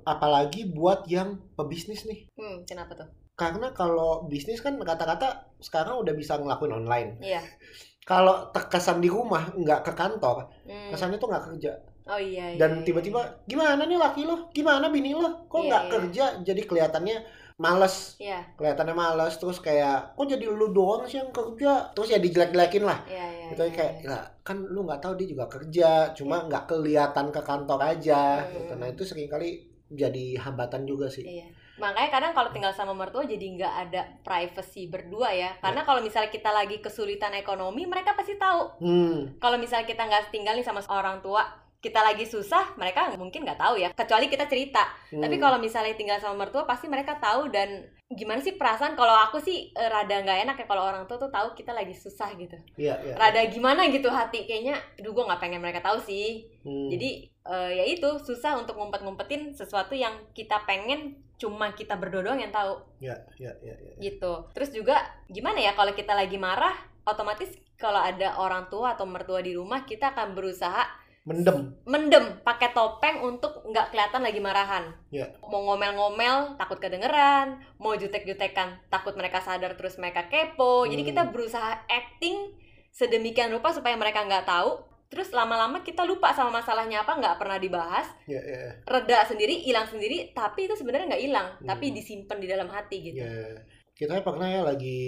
[0.03, 3.09] apalagi buat yang pebisnis nih Hmm, kenapa tuh?
[3.33, 7.41] karena kalau bisnis kan kata-kata sekarang udah bisa ngelakuin online Iya.
[8.09, 10.91] kalau terkesan di rumah nggak ke kantor Hmm.
[10.91, 11.71] kesannya tuh nggak kerja
[12.03, 12.51] Oh iya.
[12.51, 12.83] iya, dan iya.
[12.83, 15.91] tiba-tiba gimana nih laki lo gimana bini lo kok Iya, nggak iya.
[15.91, 17.17] kerja jadi kelihatannya
[17.57, 22.17] males Iya, kelihatannya males terus kayak kok jadi lu doang sih yang kerja terus ya
[22.17, 23.47] dijelek-jelekin lah iya, iya.
[23.53, 24.09] gitu iya, kayak iya.
[24.09, 28.51] "Lah, kan lu nggak tahu dia juga kerja cuma nggak kelihatan ke kantor aja Hmm.
[28.51, 28.73] gitu.
[28.75, 31.47] nah itu sering kali jadi hambatan juga sih Iya.
[31.73, 35.57] Makanya kadang kalau tinggal sama mertua jadi nggak ada privacy berdua ya.
[35.57, 38.77] Karena kalau misalnya kita lagi kesulitan ekonomi, mereka pasti tahu.
[38.77, 41.41] hmm Kalau misalnya kita nggak tinggal nih sama orang tua,
[41.83, 43.91] kita lagi susah, mereka mungkin nggak tahu ya.
[43.91, 44.87] Kecuali kita cerita.
[45.11, 45.19] hmm.
[45.19, 48.95] Tapi kalau misalnya tinggal sama mertua, pasti mereka tahu dan gimana sih perasaan?
[48.95, 51.91] Kalau aku sih eh, rada nggak enak ya kalau orang tua tuh tahu kita lagi
[51.91, 52.55] susah gitu.
[52.79, 53.19] Iya, iya.
[53.19, 54.79] Rada gimana gitu hati kayaknya.
[54.95, 56.47] Aduh, gue nggak pengen mereka tahu sih.
[56.63, 56.87] Hmm.
[56.87, 62.39] Jadi eh, ya itu susah untuk ngumpet-ngumpetin sesuatu yang kita pengen cuma kita berdua doang
[62.39, 63.93] yang tahu ya, ya, ya, ya.
[63.99, 64.47] gitu.
[64.55, 66.71] Terus juga gimana ya kalau kita lagi marah,
[67.03, 71.71] otomatis kalau ada orang tua atau mertua di rumah kita akan berusaha Mendem.
[71.87, 74.91] mendem pakai topeng untuk nggak kelihatan lagi marahan.
[75.07, 75.31] Ya.
[75.39, 80.83] Mau ngomel-ngomel takut kedengeran, mau jutek-jutekan takut mereka sadar terus mereka kepo.
[80.83, 81.09] Jadi Hmm.
[81.15, 82.51] kita berusaha acting
[82.91, 84.83] sedemikian rupa supaya mereka nggak tahu.
[85.07, 88.81] Terus lama-lama kita lupa sama masalahnya apa nggak pernah dibahas, ya, ya.
[88.83, 91.69] reda sendiri, hilang sendiri, tapi itu sebenarnya nggak hilang, Hmm.
[91.69, 93.21] tapi disimpan di dalam hati gitu.
[93.21, 93.63] Ya.
[93.93, 94.99] Kita pernah ya lagi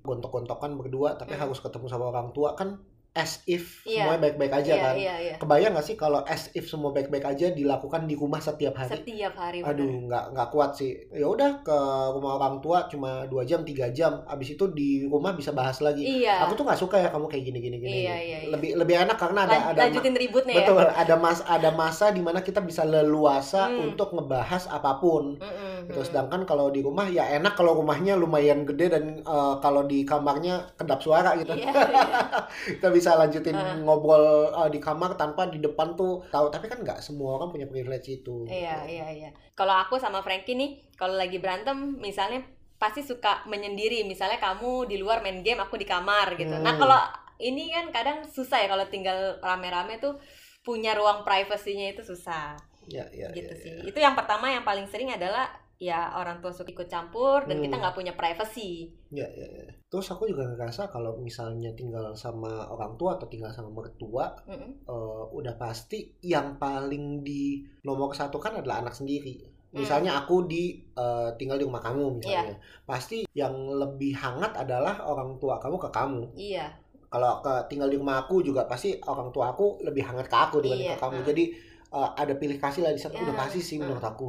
[0.00, 1.44] gontok-gontokan berdua tapi Hmm.
[1.44, 2.78] harus ketemu sama orang tua kan
[3.10, 4.06] as if Iya.
[4.06, 4.94] semuanya baik-baik aja Iya, kan.
[4.94, 5.34] iya, iya.
[5.36, 8.94] Kebayang gak sih kalau as if semua baik-baik aja dilakukan di rumah setiap hari?
[8.94, 9.58] Setiap hari.
[9.60, 10.94] Aduh, nggak nggak kuat sih.
[11.10, 11.74] Ya udah ke
[12.12, 14.22] rumah orang tua cuma dua jam tiga jam.
[14.24, 16.06] Abis itu di rumah bisa bahas lagi.
[16.22, 16.46] Iya.
[16.46, 17.98] Aku tuh nggak suka ya kamu kayak gini gini gini.
[18.00, 18.50] Iya, iya, iya.
[18.54, 20.94] Lebih lebih enak karena ada Lan- ada lanjutin ributnya betul ya.
[20.94, 23.90] ada mas ada masa di mana kita bisa leluasa Hmm.
[23.90, 25.34] untuk ngebahas apa pun.
[25.34, 25.98] Gitu.
[25.98, 26.06] mm.
[26.06, 30.78] Sedangkan kalau di rumah ya enak kalau rumahnya lumayan gede dan eh, kalau di kamarnya
[30.78, 31.58] kedap suara gitu.
[31.58, 32.02] Iya, iya.
[32.76, 33.76] kita bisa lanjutin Ah.
[33.76, 36.48] ngobrol eh, di kamar tanpa di depan tuh tahu.
[36.48, 38.44] Tapi kan nggak semua orang punya privilege itu.
[38.44, 38.92] Iya, gitu.
[38.92, 39.30] iya, iya.
[39.54, 42.44] Kalau aku sama Frankie nih, kalau lagi berantem, misalnya
[42.76, 44.04] pasti suka menyendiri.
[44.04, 46.52] Misalnya kamu di luar main game, aku di kamar gitu.
[46.52, 46.80] Nah, Hmm.
[46.80, 47.00] kalau
[47.38, 50.20] ini kan kadang susah ya kalau tinggal rame-rame tuh
[50.60, 52.52] punya ruang privasinya itu susah
[52.84, 53.72] Ya, ya, gitu ya, sih.
[53.80, 53.82] ya.
[53.88, 55.48] Itu yang pertama yang paling sering adalah
[55.80, 57.82] ya orang tua suka ikut campur dan kita Hmm.
[57.82, 58.92] nggak punya privacy.
[59.08, 59.72] Ya, ya, ya.
[59.88, 64.84] Terus aku juga ngerasa kalau misalnya tinggal sama orang tua atau tinggal sama mertua, Mm-mm.
[64.84, 69.40] eh, udah pasti yang paling di nomor satu kan adalah anak sendiri.
[69.72, 69.80] Hmm.
[69.80, 72.60] Misalnya aku di eh, tinggal di rumah kamu misalnya, Iya.
[72.84, 76.22] pasti yang lebih hangat adalah orang tua kamu ke kamu.
[76.36, 76.68] Iya,
[77.08, 80.60] Kalau ke tinggal di rumah aku juga pasti orang tua aku lebih hangat ke aku
[80.60, 81.16] dibanding Iya, ke kamu.
[81.18, 81.26] ah.
[81.26, 81.44] Jadi
[81.90, 83.16] eh, ada pilih kasih lah di sana.
[83.16, 83.88] Ya, Udah pasti sih ah.
[83.88, 84.28] menurut aku.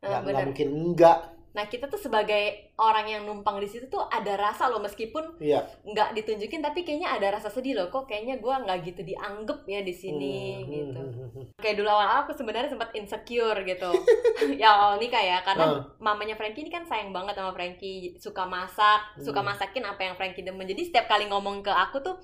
[0.00, 0.44] Nah, Nggak, bener.
[0.46, 1.18] mungkin enggak.
[1.48, 2.38] Nah kita tuh sebagai
[2.76, 5.66] orang yang numpang di situ tuh ada rasa loh meskipun Iya.
[5.82, 9.80] nggak ditunjukin tapi kayaknya ada rasa sedih loh kok kayaknya gue nggak gitu dianggap ya
[9.80, 11.00] di sini Hmm, gitu.
[11.00, 11.44] hmm, hmm, hmm.
[11.58, 13.90] Kayak dulu awal aku sebenarnya sempat insecure gitu.
[14.62, 15.82] ya awal nikah ya karena Ah.
[15.98, 19.50] mamanya Frankie ini kan sayang banget sama Frankie suka masak suka Hmm.
[19.50, 22.14] masakin apa yang Frankie demen jadi setiap kali ngomong ke aku tuh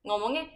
[0.00, 0.46] ngomongnya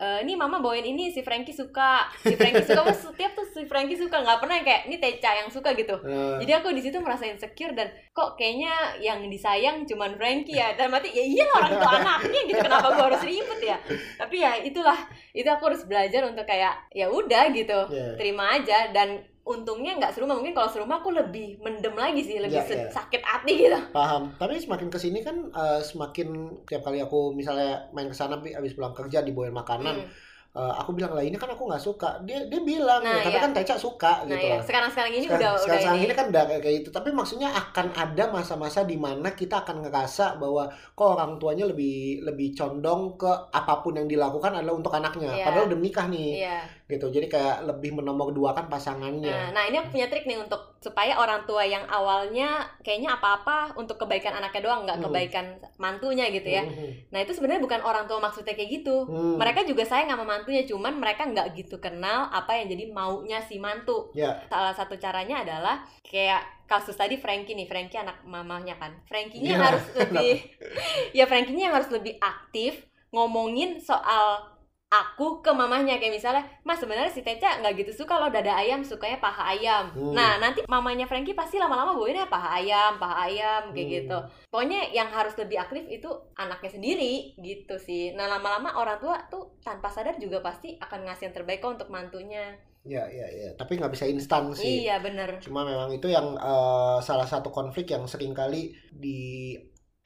[0.00, 2.08] "Eh, ini mama bawain ini si Frankie suka.
[2.24, 4.24] Si Frankie suka Wah, setiap tuh si Frankie suka.
[4.24, 5.92] Nggak pernah yang kayak ini Teca yang suka gitu.
[6.00, 10.72] Eh, jadi aku di situ merasa insecure dan kok kayaknya yang disayang cuman Frankie ya?
[10.72, 12.60] Dan mati ya iya orang tua anaknya gitu.
[12.64, 13.76] Kenapa gue harus ribet ya?
[14.16, 14.96] Tapi ya itulah
[15.36, 17.78] itu aku harus belajar untuk kayak ya udah gitu.
[17.92, 18.16] Iya.
[18.16, 18.88] terima aja.
[18.96, 22.78] Dan untungnya nggak serumah mungkin kalau serumah aku lebih mendem lagi sih lebih Iya, se-
[22.78, 22.88] iya.
[22.88, 24.30] sakit hati gitu Paham.
[24.34, 26.28] Tapi semakin ke sini kan eh, semakin
[26.64, 30.08] tiap kali aku misalnya main ke sana tapi habis pulang kerja dibawain makanan, Hmm.
[30.52, 33.38] uh, aku bilang lah ini kan aku nggak suka dia dia bilang Nah, ya, tapi
[33.38, 33.44] iya.
[33.44, 35.94] kan Teca suka nah gitu ya loh sekarang sekarang ini sekarang, udah sekarang, udah sekarang
[35.96, 39.62] ini, ini kan udah kayak kayak itu tapi maksudnya akan ada masa-masa di mana kita
[39.62, 44.74] akan ngerasa bahwa kok orang tuanya lebih lebih condong ke apa pun yang dilakukan adalah
[44.74, 45.44] untuk anaknya Iya.
[45.44, 46.58] padahal udah menikah nih iya
[46.90, 51.14] gitu jadi kayak lebih menomorduakan pasangannya Nah, nah ini aku punya trik nih untuk supaya
[51.14, 55.06] orang tua yang awalnya kayaknya apa-apa untuk kebaikan anaknya doang, nggak Hmm.
[55.06, 56.64] kebaikan mantunya gitu ya.
[56.64, 57.12] Mhm.
[57.12, 59.04] Nah itu sebenarnya bukan orang tua maksudnya kayak gitu.
[59.04, 59.36] Hmm.
[59.36, 63.60] Mereka juga sayang sama mantunya, cuman mereka nggak gitu kenal apa yang jadi maunya si
[63.60, 64.08] mantu.
[64.16, 64.40] Ya.
[64.48, 68.96] Salah satu caranya adalah kayak kasus tadi Frankie nih, Frankie anak mamanya kan.
[69.04, 69.62] Frankie-nya Iya.
[69.62, 70.32] harus lebih,
[71.18, 74.48] ya Frankie-nya yang harus lebih aktif ngomongin soal
[74.90, 78.82] aku ke mamanya kayak misalnya mas sebenarnya si Teca nggak gitu suka loh dada ayam
[78.82, 79.86] sukanya paha ayam.
[79.94, 80.18] Hmm.
[80.18, 83.94] nah nanti mamanya Frankie pasti lama-lama bawainnya paha ayam paha ayam kayak Hmm.
[84.02, 84.18] gitu.
[84.50, 88.10] Pokoknya yang harus lebih aktif itu anaknya sendiri gitu sih.
[88.18, 91.88] Nah lama-lama orang tua tuh tanpa sadar juga pasti akan ngasih yang terbaik kok untuk
[91.94, 92.58] mantunya.
[92.82, 93.54] Ya ya ya.
[93.54, 94.90] Tapi nggak bisa instan sih.
[94.90, 95.38] Iya bener.
[95.38, 98.74] Cuma memang itu yang eh, salah satu konflik yang sering kali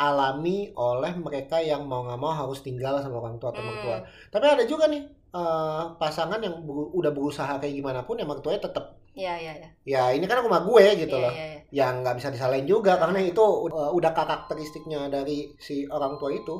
[0.04, 3.68] dialami oleh mereka yang mau nggak mau harus tinggal sama orang tua atau Hmm.
[3.68, 3.96] mertua
[4.34, 5.02] tapi ada juga nih
[5.34, 8.84] eh, pasangan yang beru- udah berusaha kayak gimana pun ya mertuanya tetap
[9.20, 11.60] iya iya iya ya ini kan rumah gue gitu Iya, loh iya, iya.
[11.74, 16.54] yang nggak bisa disalahin juga karena itu uh, udah karakteristiknya dari si orang tua itu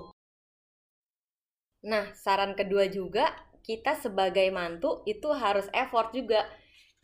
[1.90, 3.24] Nah, saran kedua juga,
[3.68, 6.40] kita sebagai mantu itu harus effort juga.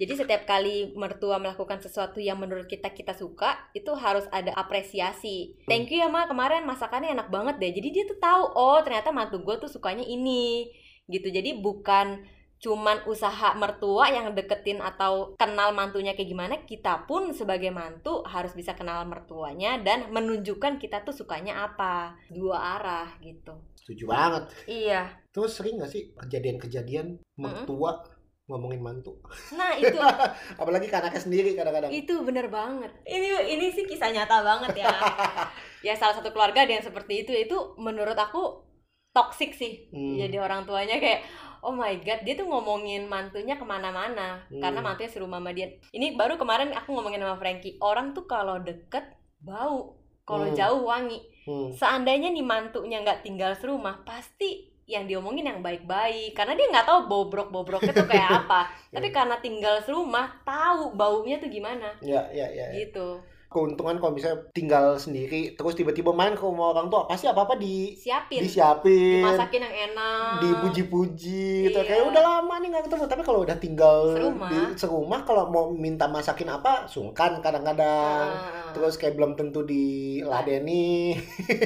[0.00, 5.60] Jadi setiap kali mertua melakukan sesuatu yang menurut kita kita suka, itu harus ada apresiasi.
[5.68, 7.68] Thank you ya ma, kemarin masakannya enak banget deh.
[7.76, 10.72] Jadi dia tuh tahu, oh ternyata mantu gue tuh sukanya ini,
[11.04, 11.28] gitu.
[11.28, 12.24] Jadi bukan
[12.60, 18.52] cuman usaha mertua yang deketin atau kenal mantunya kayak gimana, kita pun sebagai mantu harus
[18.52, 22.16] bisa kenal mertuanya dan menunjukkan kita tuh sukanya apa.
[22.32, 23.52] Dua arah gitu.
[23.80, 25.08] setuju banget Iya.
[25.32, 28.04] terus sering nggak sih kejadian-kejadian mertua
[28.50, 29.14] ngomongin mantu
[29.54, 29.94] Nah, itu
[30.60, 32.90] apalagi ke anaknya sendiri kadang-kadang itu bener banget.
[33.06, 34.90] Ini ini sih kisah nyata banget ya.
[35.86, 38.66] ya salah satu keluarga ada yang seperti itu itu menurut aku
[39.14, 39.86] toxic sih.
[39.94, 40.18] Hmm.
[40.18, 41.22] Jadi orang tuanya kayak
[41.60, 44.64] Oh my god, dia tuh ngomongin mantunya ke mana-mana Hmm.
[44.64, 45.68] karena mantunya serumah sama dia.
[45.92, 49.04] Ini baru kemarin aku ngomongin sama Frankie, orang tuh kalau deket
[49.44, 50.56] bau, kalau Hmm.
[50.56, 51.20] jauh wangi.
[51.44, 51.68] Hmm.
[51.76, 57.00] Seandainya nih mantunya nggak tinggal serumah, pasti yang diomongin yang baik-baik karena dia nggak tahu
[57.06, 58.66] bobrok-bobroknya tuh kayak apa.
[58.94, 61.94] Tapi karena tinggal serumah, tahu baunya tuh gimana.
[62.00, 63.22] ya ya ya Gitu.
[63.46, 67.58] keuntungan kalau misalnya tinggal sendiri terus tiba-tiba main ke rumah orang tua pasti apa apa
[67.58, 70.38] di Siapin, disiapin dimasakin yang enak.
[70.38, 71.82] dipuji-puji gitu Iya.
[71.84, 74.46] kayak udah lama nih nggak ketemu tapi kalau udah tinggal Serumah.
[74.46, 81.18] di serumah kalau mau minta masakin apa sungkan kadang-kadang Ah, terus kayak belum tentu diladeni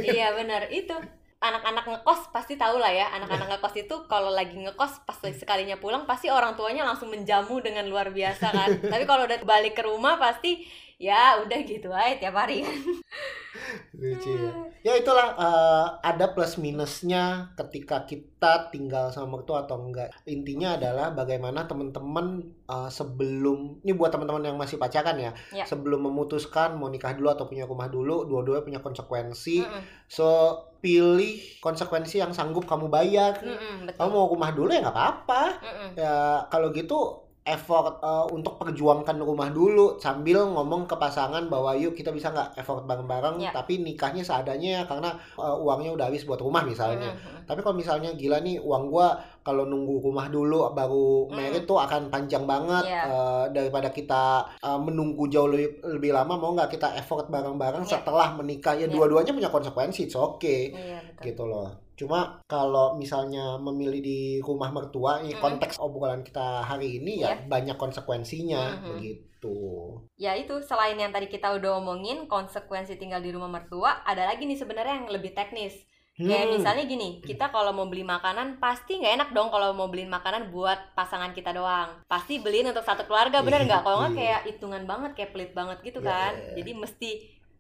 [0.02, 0.96] iya benar itu
[1.44, 6.08] anak-anak ngekos pasti tahu lah ya anak-anak ngekos itu kalau lagi ngekos pas sekalinya pulang
[6.08, 8.70] pasti orang tuanya langsung menjamu dengan luar biasa kan.
[8.92, 10.64] Tapi kalau udah balik ke rumah pasti
[10.98, 12.62] ya udah gitu aja tiap hari.
[12.62, 12.78] Kan
[13.98, 14.52] lucu ya.
[14.84, 20.12] Ya itulah eh, ada plus minusnya ketika kita tinggal sama mertua atau enggak.
[20.28, 25.32] Intinya adalah bagaimana teman-teman eh, sebelum ini buat teman-teman yang masih pacaran ya.
[25.54, 25.64] Ya.
[25.64, 29.64] sebelum memutuskan mau nikah dulu atau punya rumah dulu dua-duanya punya konsekuensi.
[29.64, 33.40] Mm-mm, so pilih konsekuensi yang sanggup kamu bayar.
[33.40, 35.42] Mm-mm, kamu betul mau rumah dulu ya nggak apa-apa.
[35.64, 35.88] Mm-mm.
[35.96, 41.92] ya kalau gitu effort eh, untuk perjuangkan rumah dulu sambil ngomong ke pasangan bahwa yuk
[41.92, 43.52] kita bisa nggak effort bareng-bareng Ya.
[43.52, 47.44] tapi nikahnya seadanya ya karena eh, uangnya udah habis buat rumah misalnya Mm-mm.
[47.44, 51.36] tapi kalau misalnya gila nih uang gua kalau nunggu rumah dulu baru Hmm.
[51.36, 53.02] merit tuh akan panjang banget Iya.
[53.04, 54.24] eh, daripada kita
[54.58, 57.92] eh, menunggu jauh lebih, lebih lama mau nggak kita effort bareng-bareng Iya.
[57.94, 58.90] setelah menikah ya Iya.
[58.90, 61.68] dua-duanya punya konsekuensi it's okay iya betul gitu loh.
[61.94, 67.46] Cuma kalau misalnya memilih di rumah mertua, ini konteks obrolan kita hari ini ya Iya.
[67.46, 68.88] banyak konsekuensinya Mhm.
[68.90, 69.56] begitu.
[70.16, 74.48] ya itu selain yang tadi kita udah omongin konsekuensi tinggal di rumah mertua ada lagi
[74.48, 76.52] nih sebenarnya yang lebih teknis Kayak Hmm.
[76.54, 80.46] misalnya gini, kita kalau mau beli makanan pasti nggak enak dong kalau mau beliin makanan
[80.48, 82.06] buat pasangan kita doang.
[82.06, 83.82] Pasti beliin untuk satu keluarga, bener nggak?
[83.82, 84.20] Kalau nggak Iya.
[84.22, 86.32] kayak hitungan banget, kayak pelit banget gitu Iya, kan.
[86.54, 87.10] Jadi mesti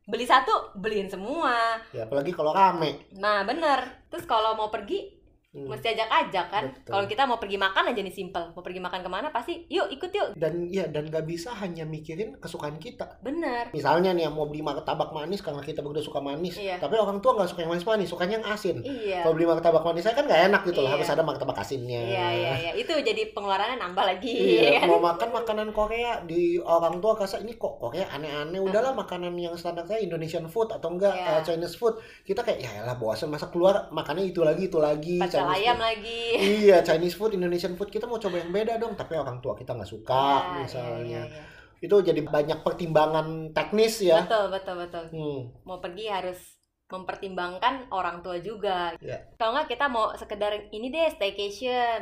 [0.04, 1.80] beli satu, beliin semua.
[1.96, 3.08] Ya apalagi kalau rame.
[3.16, 4.04] Nah bener.
[4.12, 5.23] Terus kalau mau pergi,
[5.54, 5.70] Hmm.
[5.70, 6.64] mesti ajak-ajak kan.
[6.82, 8.42] Kalau kita mau pergi makan aja nih simple.
[8.58, 10.28] Mau pergi makan ke mana pasti, yuk ikut yuk.
[10.34, 13.22] Dan ya dan gak bisa hanya mikirin kesukaan kita.
[13.22, 13.70] Bener.
[13.70, 16.82] Misalnya nih mau beli martabak manis karena kita berdua suka manis, Iya.
[16.82, 18.82] tapi orang tua nggak suka yang manis-manis, sukanya yang asin.
[18.82, 19.22] Iya.
[19.22, 20.96] Kalau beli martabak manis saya kan nggak enak gitu lah, Iya.
[20.98, 22.02] harus ada martabak asinnya.
[22.02, 22.70] Iya, iya, iya.
[22.74, 24.34] Itu jadi pengeluarannya nambah lagi.
[24.58, 24.90] Iya, kan?
[24.90, 28.58] mau makan makanan Korea di orang tua kasar ini kok Korea aneh-aneh.
[28.58, 31.30] Udahlah makanan yang standar saya Indonesian food atau enggak Iya.
[31.30, 31.94] uh, Chinese food.
[32.26, 35.60] Kita kayak ya lah bosan masa keluar makannya itu lagi itu lagi Pacaran jual Chinese
[35.60, 35.84] ayam food.
[35.84, 39.54] lagi iya Chinese food Indonesian food kita mau coba yang beda dong tapi orang tua
[39.54, 40.24] kita nggak suka
[40.56, 41.44] Ya, misalnya ya, ya, ya.
[41.80, 45.40] itu jadi banyak pertimbangan teknis ya betul betul betul hmm.
[45.62, 46.40] mau pergi harus
[46.86, 48.92] mempertimbangkan orang tua juga.
[49.00, 49.18] Ya.
[49.34, 52.00] Kalau nggak kita mau sekedar ini deh staycation,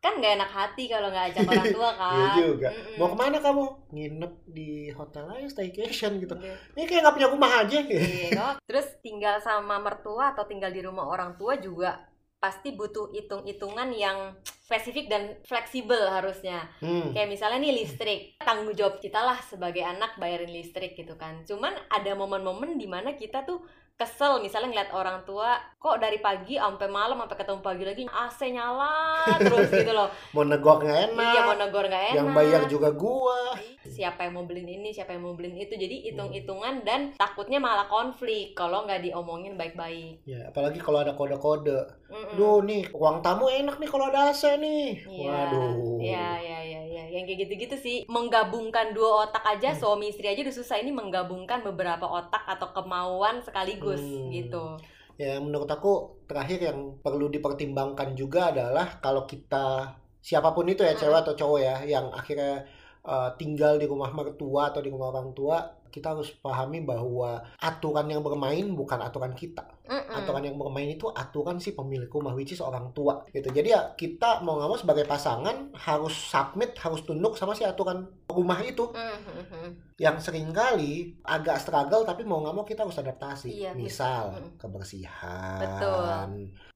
[0.00, 2.16] kan nggak enak hati kalau nggak ajak orang tua kan.
[2.16, 2.68] Iya juga.
[2.72, 2.96] Mm-mm.
[2.98, 6.56] mau ke mana kamu nginep di hotel aja staycation gitu Iya.
[6.74, 8.54] ini kayak nggak punya rumah aja Iya, kok.
[8.66, 12.00] Terus tinggal sama mertua atau tinggal di rumah orang tua juga
[12.42, 16.66] pasti butuh hitung-hitungan yang spesifik dan fleksibel harusnya.
[16.82, 17.14] hmm.
[17.14, 21.46] Kayak misalnya nih listrik, tanggung jawab kita lah sebagai anak bayarin listrik gitu kan.
[21.46, 26.58] Cuman ada momen-momen di mana kita tuh kesel misalnya ngeliat orang tua kok dari pagi
[26.58, 30.08] sampai malam sampai ketemu pagi lagi AC nyala terus gitu loh.
[30.34, 32.18] mau negok nggak enak Iya mau negor nggak enak.
[32.18, 35.74] yang bayar juga gua Siapa yang mau beliin ini, siapa yang mau beliin itu.
[35.74, 40.22] Jadi hitung-hitungan dan takutnya malah konflik kalau nggak diomongin baik-baik.
[40.24, 42.36] ya apalagi kalau ada kode-kode Mm-mm.
[42.36, 46.80] Duh nih ruang tamu enak nih kalau ada AC nih Iya, waduh Iya, iya, iya,
[46.84, 47.02] iya.
[47.08, 47.96] Yang kayak gitu-gitu sih.
[48.06, 49.80] Menggabungkan dua otak aja, Hmm.
[49.80, 50.76] suami istri aja udah susah.
[50.76, 54.28] Ini menggabungkan beberapa otak atau kemauan sekaligus Hmm.
[54.30, 54.76] gitu.
[55.14, 55.92] ya menurut aku
[56.24, 61.00] terakhir yang perlu dipertimbangkan juga adalah kalau kita siapa pun itu ya Hmm.
[61.04, 62.64] cewek atau cowok ya yang akhirnya
[63.04, 65.60] uh, tinggal di rumah mertua atau di rumah orang tua
[65.92, 70.16] kita harus pahami bahwa aturan yang bermain bukan aturan kita Mm-mm.
[70.16, 73.80] aturan yang bermain itu aturan si pemilik rumah which is orang tua gitu jadi ya
[73.92, 78.88] kita mau nggak mau sebagai pasangan harus submit harus tunduk sama si aturan rumah itu
[78.90, 79.94] Mhm.
[79.96, 80.92] yang sering kali
[81.22, 84.58] agak struggle tapi mau nggak mau kita harus adaptasi Iya, misal mm.
[84.58, 86.02] kebersihan Betul.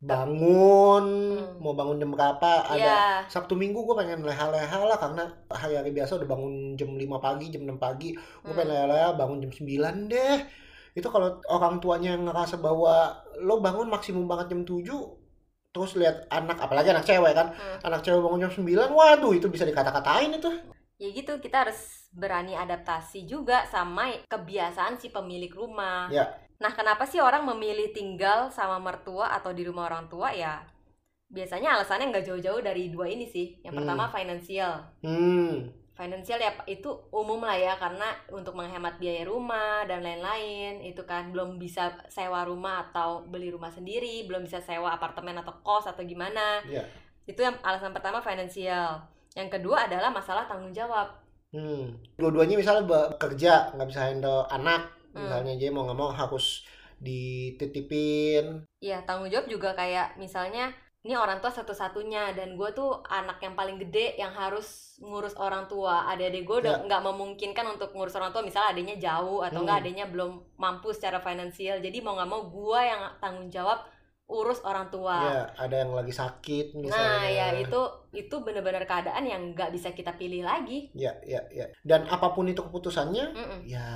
[0.01, 1.05] bangun
[1.37, 1.59] Hmm.
[1.59, 6.17] mau bangun jam berapa ada Iya, Sabtu Minggu gue pengen leha-leha lah karena hari-hari biasa
[6.17, 8.55] udah bangun jam 5 pagi jam 6 pagi gue Hmm.
[8.55, 10.39] pengen leha-leha bangun jam 9 deh
[10.93, 14.97] itu kalau orang tuanya ngerasa bahwa lo bangun maksimum banget jam 7
[15.69, 17.79] terus lihat anak apalagi anak cewek kan Hmm.
[17.85, 20.49] anak cewek bangun jam 9 waduh itu bisa dikata-katain itu
[20.97, 26.09] ya gitu kita harus berani adaptasi juga sama kebiasaan si pemilik rumah.
[26.09, 26.25] Ya.
[26.57, 30.65] Nah, kenapa sih orang memilih tinggal sama mertua atau di rumah orang tua ya?
[31.29, 33.61] Biasanya alasannya nggak jauh-jauh dari dua ini sih.
[33.61, 33.81] Yang Hmm.
[33.85, 34.73] pertama finansial.
[35.05, 41.01] hmm Financial ya itu umum lah ya karena untuk menghemat biaya rumah dan lain-lain itu
[41.09, 45.89] kan belum bisa sewa rumah atau beli rumah sendiri, belum bisa sewa apartemen atau kos
[45.89, 46.61] atau gimana.
[46.69, 46.85] Iya.
[47.25, 49.09] Itu yang alasan pertama finansial.
[49.37, 51.13] Yang kedua adalah masalah tanggung jawab.
[51.47, 54.83] hmm dua-duanya misalnya bekerja nggak bisa handle anak
[55.15, 55.25] Hmm.
[55.25, 56.67] misalnya jadi mau nggak mau harus
[56.99, 63.39] dititipin Iya, tanggung jawab juga kayak misalnya ini orang tua satu-satunya dan gue tuh anak
[63.39, 66.03] yang paling gede yang harus ngurus orang tua.
[66.11, 68.43] Adik-adik gue udah nggak memungkinkan untuk ngurus orang tua.
[68.43, 69.85] Misalnya adiknya jauh atau enggak Hmm.
[69.87, 71.79] adiknya belum mampu secara finansial.
[71.79, 73.87] Jadi mau nggak mau gue yang tanggung jawab
[74.29, 75.17] urus orang tua.
[75.23, 77.81] ya ada yang lagi sakit misalnya Nah, ya itu
[78.13, 80.91] itu benar-benar keadaan yang nggak bisa kita pilih lagi.
[80.93, 83.61] ya ya ya dan apa pun itu keputusannya Mm-mm.
[83.65, 83.87] ya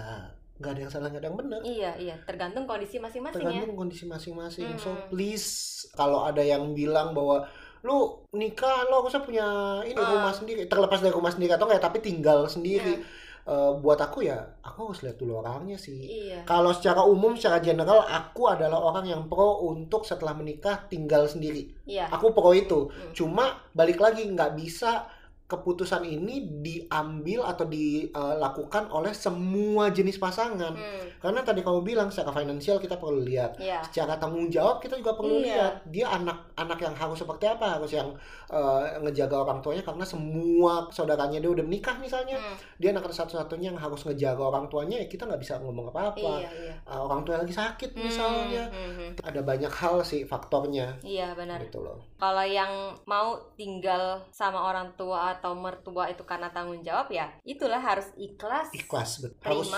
[0.57, 3.49] nggak ada yang salah nggak ada yang benar Iya, iya, tergantung kondisi masing-masing ya.
[3.49, 5.09] tergantung kondisi masing-masing so Hmm.
[5.09, 5.49] please
[5.91, 7.49] kalau ada yang bilang bahwa
[7.81, 7.97] lu
[8.31, 9.47] nikah lo harusnya punya
[9.83, 10.05] ini Ah.
[10.13, 13.05] rumah sendiri terlepas dari rumah sendiri atau enggak tapi tinggal sendiri Hmm.
[13.51, 16.47] Eh, buat aku ya aku harus lihat dulu orangnya sih Iya.
[16.47, 21.67] Kalau secara umum, secara general, aku adalah orang yang pro untuk setelah menikah tinggal sendiri.
[21.83, 22.07] Iya.
[22.15, 22.87] Aku pro itu.
[22.87, 23.11] Hmm.
[23.11, 25.11] Cuma balik lagi nggak bisa
[25.51, 30.71] keputusan ini diambil atau dilakukan oleh semua jenis pasangan.
[30.73, 31.05] Hmm.
[31.19, 33.83] Karena tadi kamu bilang secara finansial kita perlu lihat, Iya.
[33.83, 35.45] secara tanggung jawab kita juga perlu Iya.
[35.45, 35.73] lihat.
[35.91, 38.15] Dia anak-anak yang harus seperti apa, harus yang
[38.51, 42.59] eh, ngejaga orang tuanya karena semua saudaranya dia udah menikah misalnya, Hmm.
[42.83, 46.51] dia anak satu-satunya yang harus ngejaga orang tuanya, ya kita nggak bisa ngomong apa-apa Iya,
[46.51, 46.75] iya.
[46.85, 49.11] uh, orang tua lagi sakit misalnya Hmm, hmm, hmm.
[49.23, 51.63] ada banyak hal sih faktornya Iya, benar.
[51.63, 52.69] gitu loh Kalau yang
[53.07, 58.69] mau tinggal sama orang tua atau mertua itu karena tanggung jawab ya itulah harus ikhlas,
[58.71, 59.73] ikhlas bet- harus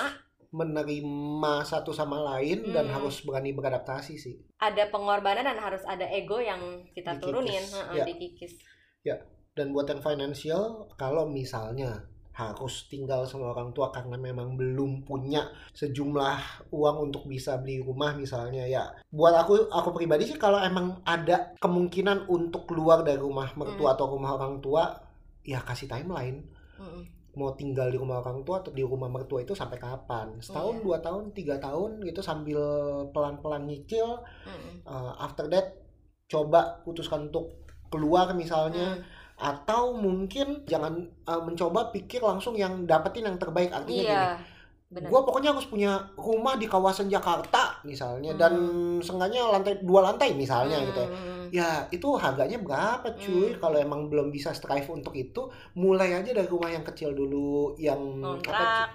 [0.53, 2.99] menerima satu sama lain dan Hmm.
[2.99, 7.23] harus berani beradaptasi sih ada pengorbanan dan harus ada ego yang kita Dikikis.
[7.23, 8.05] turunin, Ya.
[8.05, 8.55] dikikis.
[9.53, 15.45] dan buat yang financial kalau misalnya harus tinggal sama orang tua karena memang belum punya
[15.77, 16.41] sejumlah
[16.73, 21.53] uang untuk bisa beli rumah misalnya ya buat aku aku pribadi sih kalau emang ada
[21.61, 23.97] kemungkinan untuk keluar dari rumah mertua Hmm.
[24.01, 24.89] atau rumah orang tua
[25.43, 27.03] ya kasih timeline Mm-mm.
[27.33, 30.83] mau tinggal di rumah orang tua atau di rumah mertua itu sampai kapan setahun Iya.
[30.83, 32.61] dua tahun tiga tahun gitu sambil
[33.09, 34.85] pelan-pelan nyicil Mm-mm.
[34.85, 35.77] uh, after that
[36.27, 37.57] coba putuskan untuk
[37.89, 39.05] keluar misalnya Mm.
[39.35, 40.93] atau mungkin jangan
[41.25, 44.39] uh, mencoba pikir langsung yang dapetin yang terbaik artinya gini Iya,
[44.89, 45.09] benar.
[45.09, 49.01] gue pokoknya harus punya rumah di kawasan Jakarta misalnya dan Hmm.
[49.01, 51.42] seenggaknya lantai dua lantai misalnya Mm, gitu ya mm, mm.
[51.53, 53.61] Ya itu harganya berapa cuy Hmm.
[53.61, 58.01] kalau emang belum bisa strive untuk itu mulai aja dari rumah yang kecil dulu yang
[58.19, 58.89] apa kontrak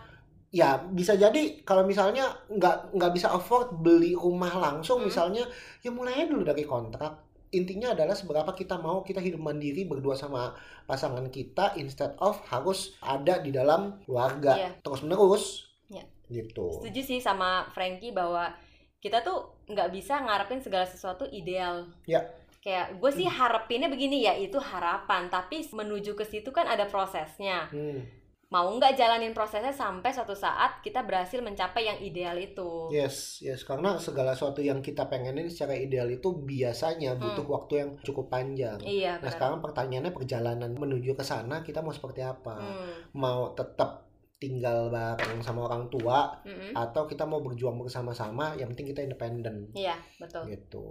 [0.50, 5.08] ya bisa jadi kalau misalnya nggak nggak bisa afford beli rumah langsung Hmm.
[5.08, 5.46] misalnya
[5.80, 7.14] ya mulai aja dulu dari kontrak
[7.48, 10.52] intinya adalah seberapa kita mau kita hidup mandiri berdua sama
[10.84, 14.70] pasangan kita instead of harus ada di dalam keluarga Iya.
[14.82, 15.46] terus menerus
[15.88, 16.04] Iya.
[16.28, 18.50] gitu setuju sih sama Frankie bahwa
[18.98, 22.26] kita tuh nggak bisa ngarepin segala sesuatu ideal Ya.
[22.68, 25.32] Kayak gue sih harapinnya begini ya itu harapan.
[25.32, 27.72] Tapi menuju ke situ kan ada prosesnya.
[27.72, 28.04] Hmm,
[28.48, 32.92] mau nggak jalanin prosesnya sampai suatu saat kita berhasil mencapai yang ideal itu?
[32.92, 33.64] Yes yes.
[33.64, 38.76] Karena segala sesuatu yang kita pengenin secara ideal itu biasanya butuh waktu yang cukup panjang.
[38.84, 39.32] Iya Nah benar.
[39.32, 42.56] sekarang pertanyaannya perjalanan menuju ke sana kita mau seperti apa?
[42.60, 44.04] Hmm, Mau tetap
[44.38, 46.76] tinggal bareng sama orang tua mm-mm.
[46.78, 48.54] atau kita mau berjuang bersama-sama?
[48.54, 49.56] Yang penting kita independen?
[49.74, 50.46] Iya betul.
[50.52, 50.88] Gitu.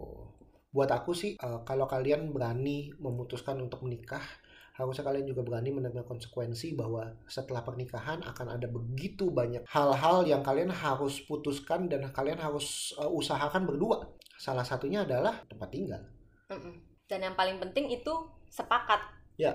[0.76, 4.22] Buat aku sih eh, kalau kalian berani memutuskan untuk menikah
[4.78, 7.02] harusnya kalian juga berani menerima konsekuensi bahwa
[7.36, 13.10] setelah pernikahan akan ada begitu banyak hal-hal yang kalian harus putuskan dan kalian harus eh,
[13.10, 13.98] usahakan berdua.
[14.36, 16.02] Salah satunya adalah tempat tinggal.
[16.52, 16.74] Mm-mm.
[17.10, 18.12] dan yang paling penting itu
[18.50, 19.00] sepakat
[19.36, 19.52] Ya.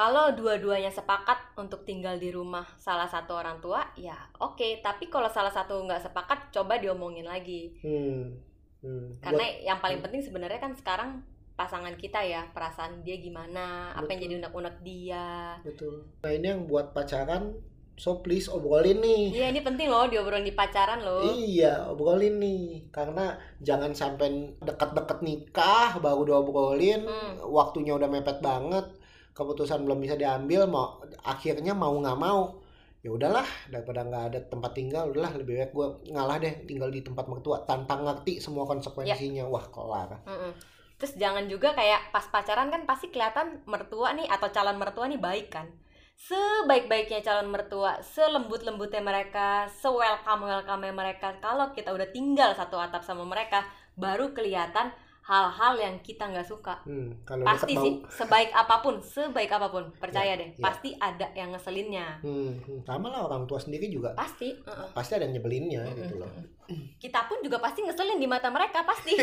[0.00, 5.26] kalau dua-duanya sepakat untuk tinggal di rumah salah satu orang tua ya oke tapi kalau
[5.36, 8.38] salah satu nggak sepakat coba diomongin lagi Hmm.
[8.78, 9.18] Hmm.
[9.18, 11.10] karena yang paling penting sebenarnya kan sekarang
[11.52, 14.22] pasangan kita ya perasaan dia gimana apa yang Betul.
[14.22, 15.26] jadi unek-unek dia
[15.66, 15.94] Betul.
[16.22, 17.58] Nah ini yang buat pacaran,
[17.94, 19.34] so please obrolin nih.
[19.34, 22.86] iya ini penting loh diobrolin di pacaran loh Iya, obrolin nih.
[22.88, 27.42] Karena jangan sampai deket-deket nikah baru diobrolin, Hmm.
[27.42, 28.86] waktunya udah mepet banget,
[29.34, 32.62] keputusan belum bisa diambil, mau akhirnya mau nggak mau.
[32.98, 37.06] Ya udahlah, daripada nggak ada tempat tinggal, udahlah lebih baik gue ngalah deh tinggal di
[37.06, 39.46] tempat mertua tanpa ngerti semua konsekuensinya.
[39.46, 40.18] Wah, kelar.
[40.26, 40.52] Mm-mm.
[40.98, 45.22] Terus jangan juga kayak pas pacaran kan pasti kelihatan mertua nih atau calon mertua nih
[45.22, 45.70] baik kan.
[46.18, 51.38] Sebaik-baiknya calon mertua, selembut-lembutnya mereka, se-welcome-welcome mereka.
[51.38, 53.62] Kalau kita udah tinggal satu atap sama mereka,
[53.94, 54.90] baru kelihatan
[55.28, 56.80] hal-hal yang kita nggak suka.
[56.88, 58.08] Hmm, kalau Pasti sih, bau.
[58.08, 60.64] sebaik apa pun, sebaik apa pun, percaya deh, ya.
[60.64, 62.24] pasti ada yang ngeselinnya.
[62.24, 62.80] Hmm, hmm.
[62.88, 64.56] sama lah orang tua sendiri juga Pasti.
[64.56, 64.88] uh-uh.
[64.96, 66.30] pasti ada yang nyebelinnya Mm-mm, gitu loh.
[66.32, 66.96] mm-mm.
[66.96, 69.20] Kita pun juga pasti ngeselin di mata mereka pasti.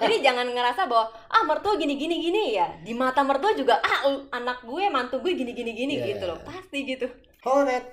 [0.00, 2.68] Jadi jangan ngerasa bahwa ah mertua gini gini gini ya.
[2.80, 6.16] Di mata mertua juga ah anak gue mantu gue gini gini gini Iya.
[6.16, 6.40] gitu loh.
[6.40, 7.08] Pasti gitu.
[7.42, 7.84] Alright,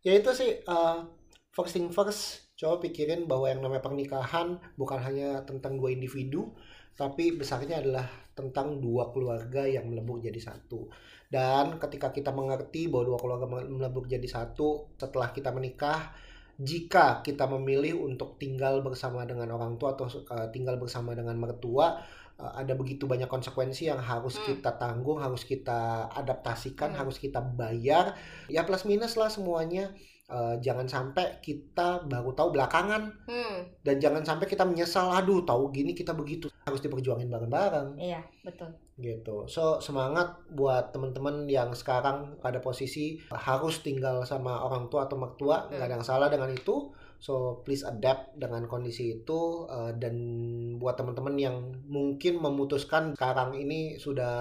[0.00, 1.04] ya itu sih uh,
[1.52, 2.44] first thing first.
[2.56, 6.56] Coba pikirin bahwa yang namanya pernikahan bukan hanya tentang dua individu,
[6.96, 10.88] tapi besarnya adalah tentang dua keluarga yang melebur jadi satu.
[11.28, 16.12] Dan ketika kita mengerti bahwa dua keluarga melebur jadi satu setelah kita menikah,
[16.56, 22.00] jika kita memilih untuk tinggal bersama dengan orang tua atau uh, tinggal bersama dengan mertua,
[22.40, 24.56] uh, ada begitu banyak konsekuensi yang harus Hmm.
[24.56, 27.04] kita tanggung, harus kita adaptasikan, Hmm.
[27.04, 28.16] harus kita bayar
[28.48, 29.92] ya plus minus lah semuanya
[30.26, 33.30] Eh, jangan sampai kita baru tahu belakangan.
[33.30, 37.94] Hmm, dan jangan sampai kita menyesal aduh tahu gini kita begitu harus diperjuangin bareng-bareng.
[37.94, 38.74] Iya betul.
[38.96, 39.44] gitu.
[39.46, 45.68] So semangat buat teman-teman yang sekarang pada posisi harus tinggal sama orang tua atau mertua
[45.68, 46.90] nggak ada yang salah dengan itu.
[47.22, 50.16] So please adapt dengan kondisi itu Eh, dan
[50.82, 51.56] buat teman-teman yang
[51.86, 54.34] mungkin memutuskan sekarang ini sudah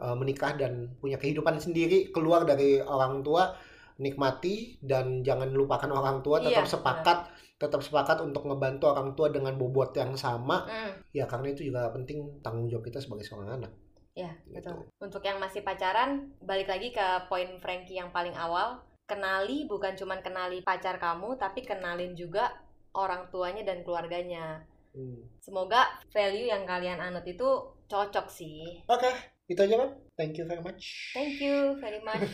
[0.00, 3.52] eh, menikah dan punya kehidupan sendiri keluar dari orang tua
[3.96, 7.18] nikmati dan jangan lupakan orang tua tetap Iya, sepakat
[7.56, 11.88] tetap sepakat untuk ngebantu orang tua dengan bobot yang sama Hmm, ya karena itu juga
[11.88, 13.72] penting tanggung jawab kita sebagai seorang anak
[14.16, 14.52] ya Gitu.
[14.56, 14.76] betul.
[15.00, 18.80] Untuk yang masih pacaran, balik lagi ke poin Frankie yang paling awal.
[19.06, 22.50] Kenali bukan cuman kenali pacar kamu, tapi kenalin juga
[22.96, 24.64] orang tuanya dan keluarganya.
[24.96, 25.20] Hmm.
[25.38, 27.44] Semoga value yang kalian anut itu
[27.86, 28.82] cocok sih.
[28.88, 29.92] Oke, itu aja, Bang.
[30.18, 31.12] Thank you very much.
[31.14, 32.26] Thank you very much.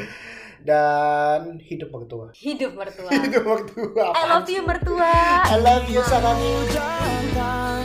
[0.68, 2.34] Dan hidup mertua.
[2.36, 3.08] Hidup mertua.
[3.24, 4.06] Hidup mertua.
[4.12, 5.12] I love you mertua.
[5.48, 6.52] I love you, Sarani.
[7.32, 7.84] datang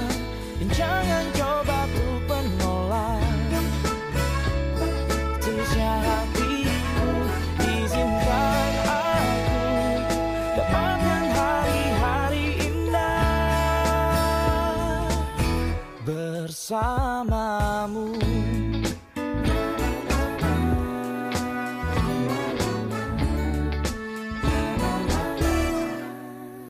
[0.67, 3.23] Jangan coba ku penolak
[5.39, 7.09] Sejak hatiku
[7.63, 9.63] Izinkan aku
[10.59, 13.47] Dapatkan hari-hari indah
[16.03, 17.66] Bersamamu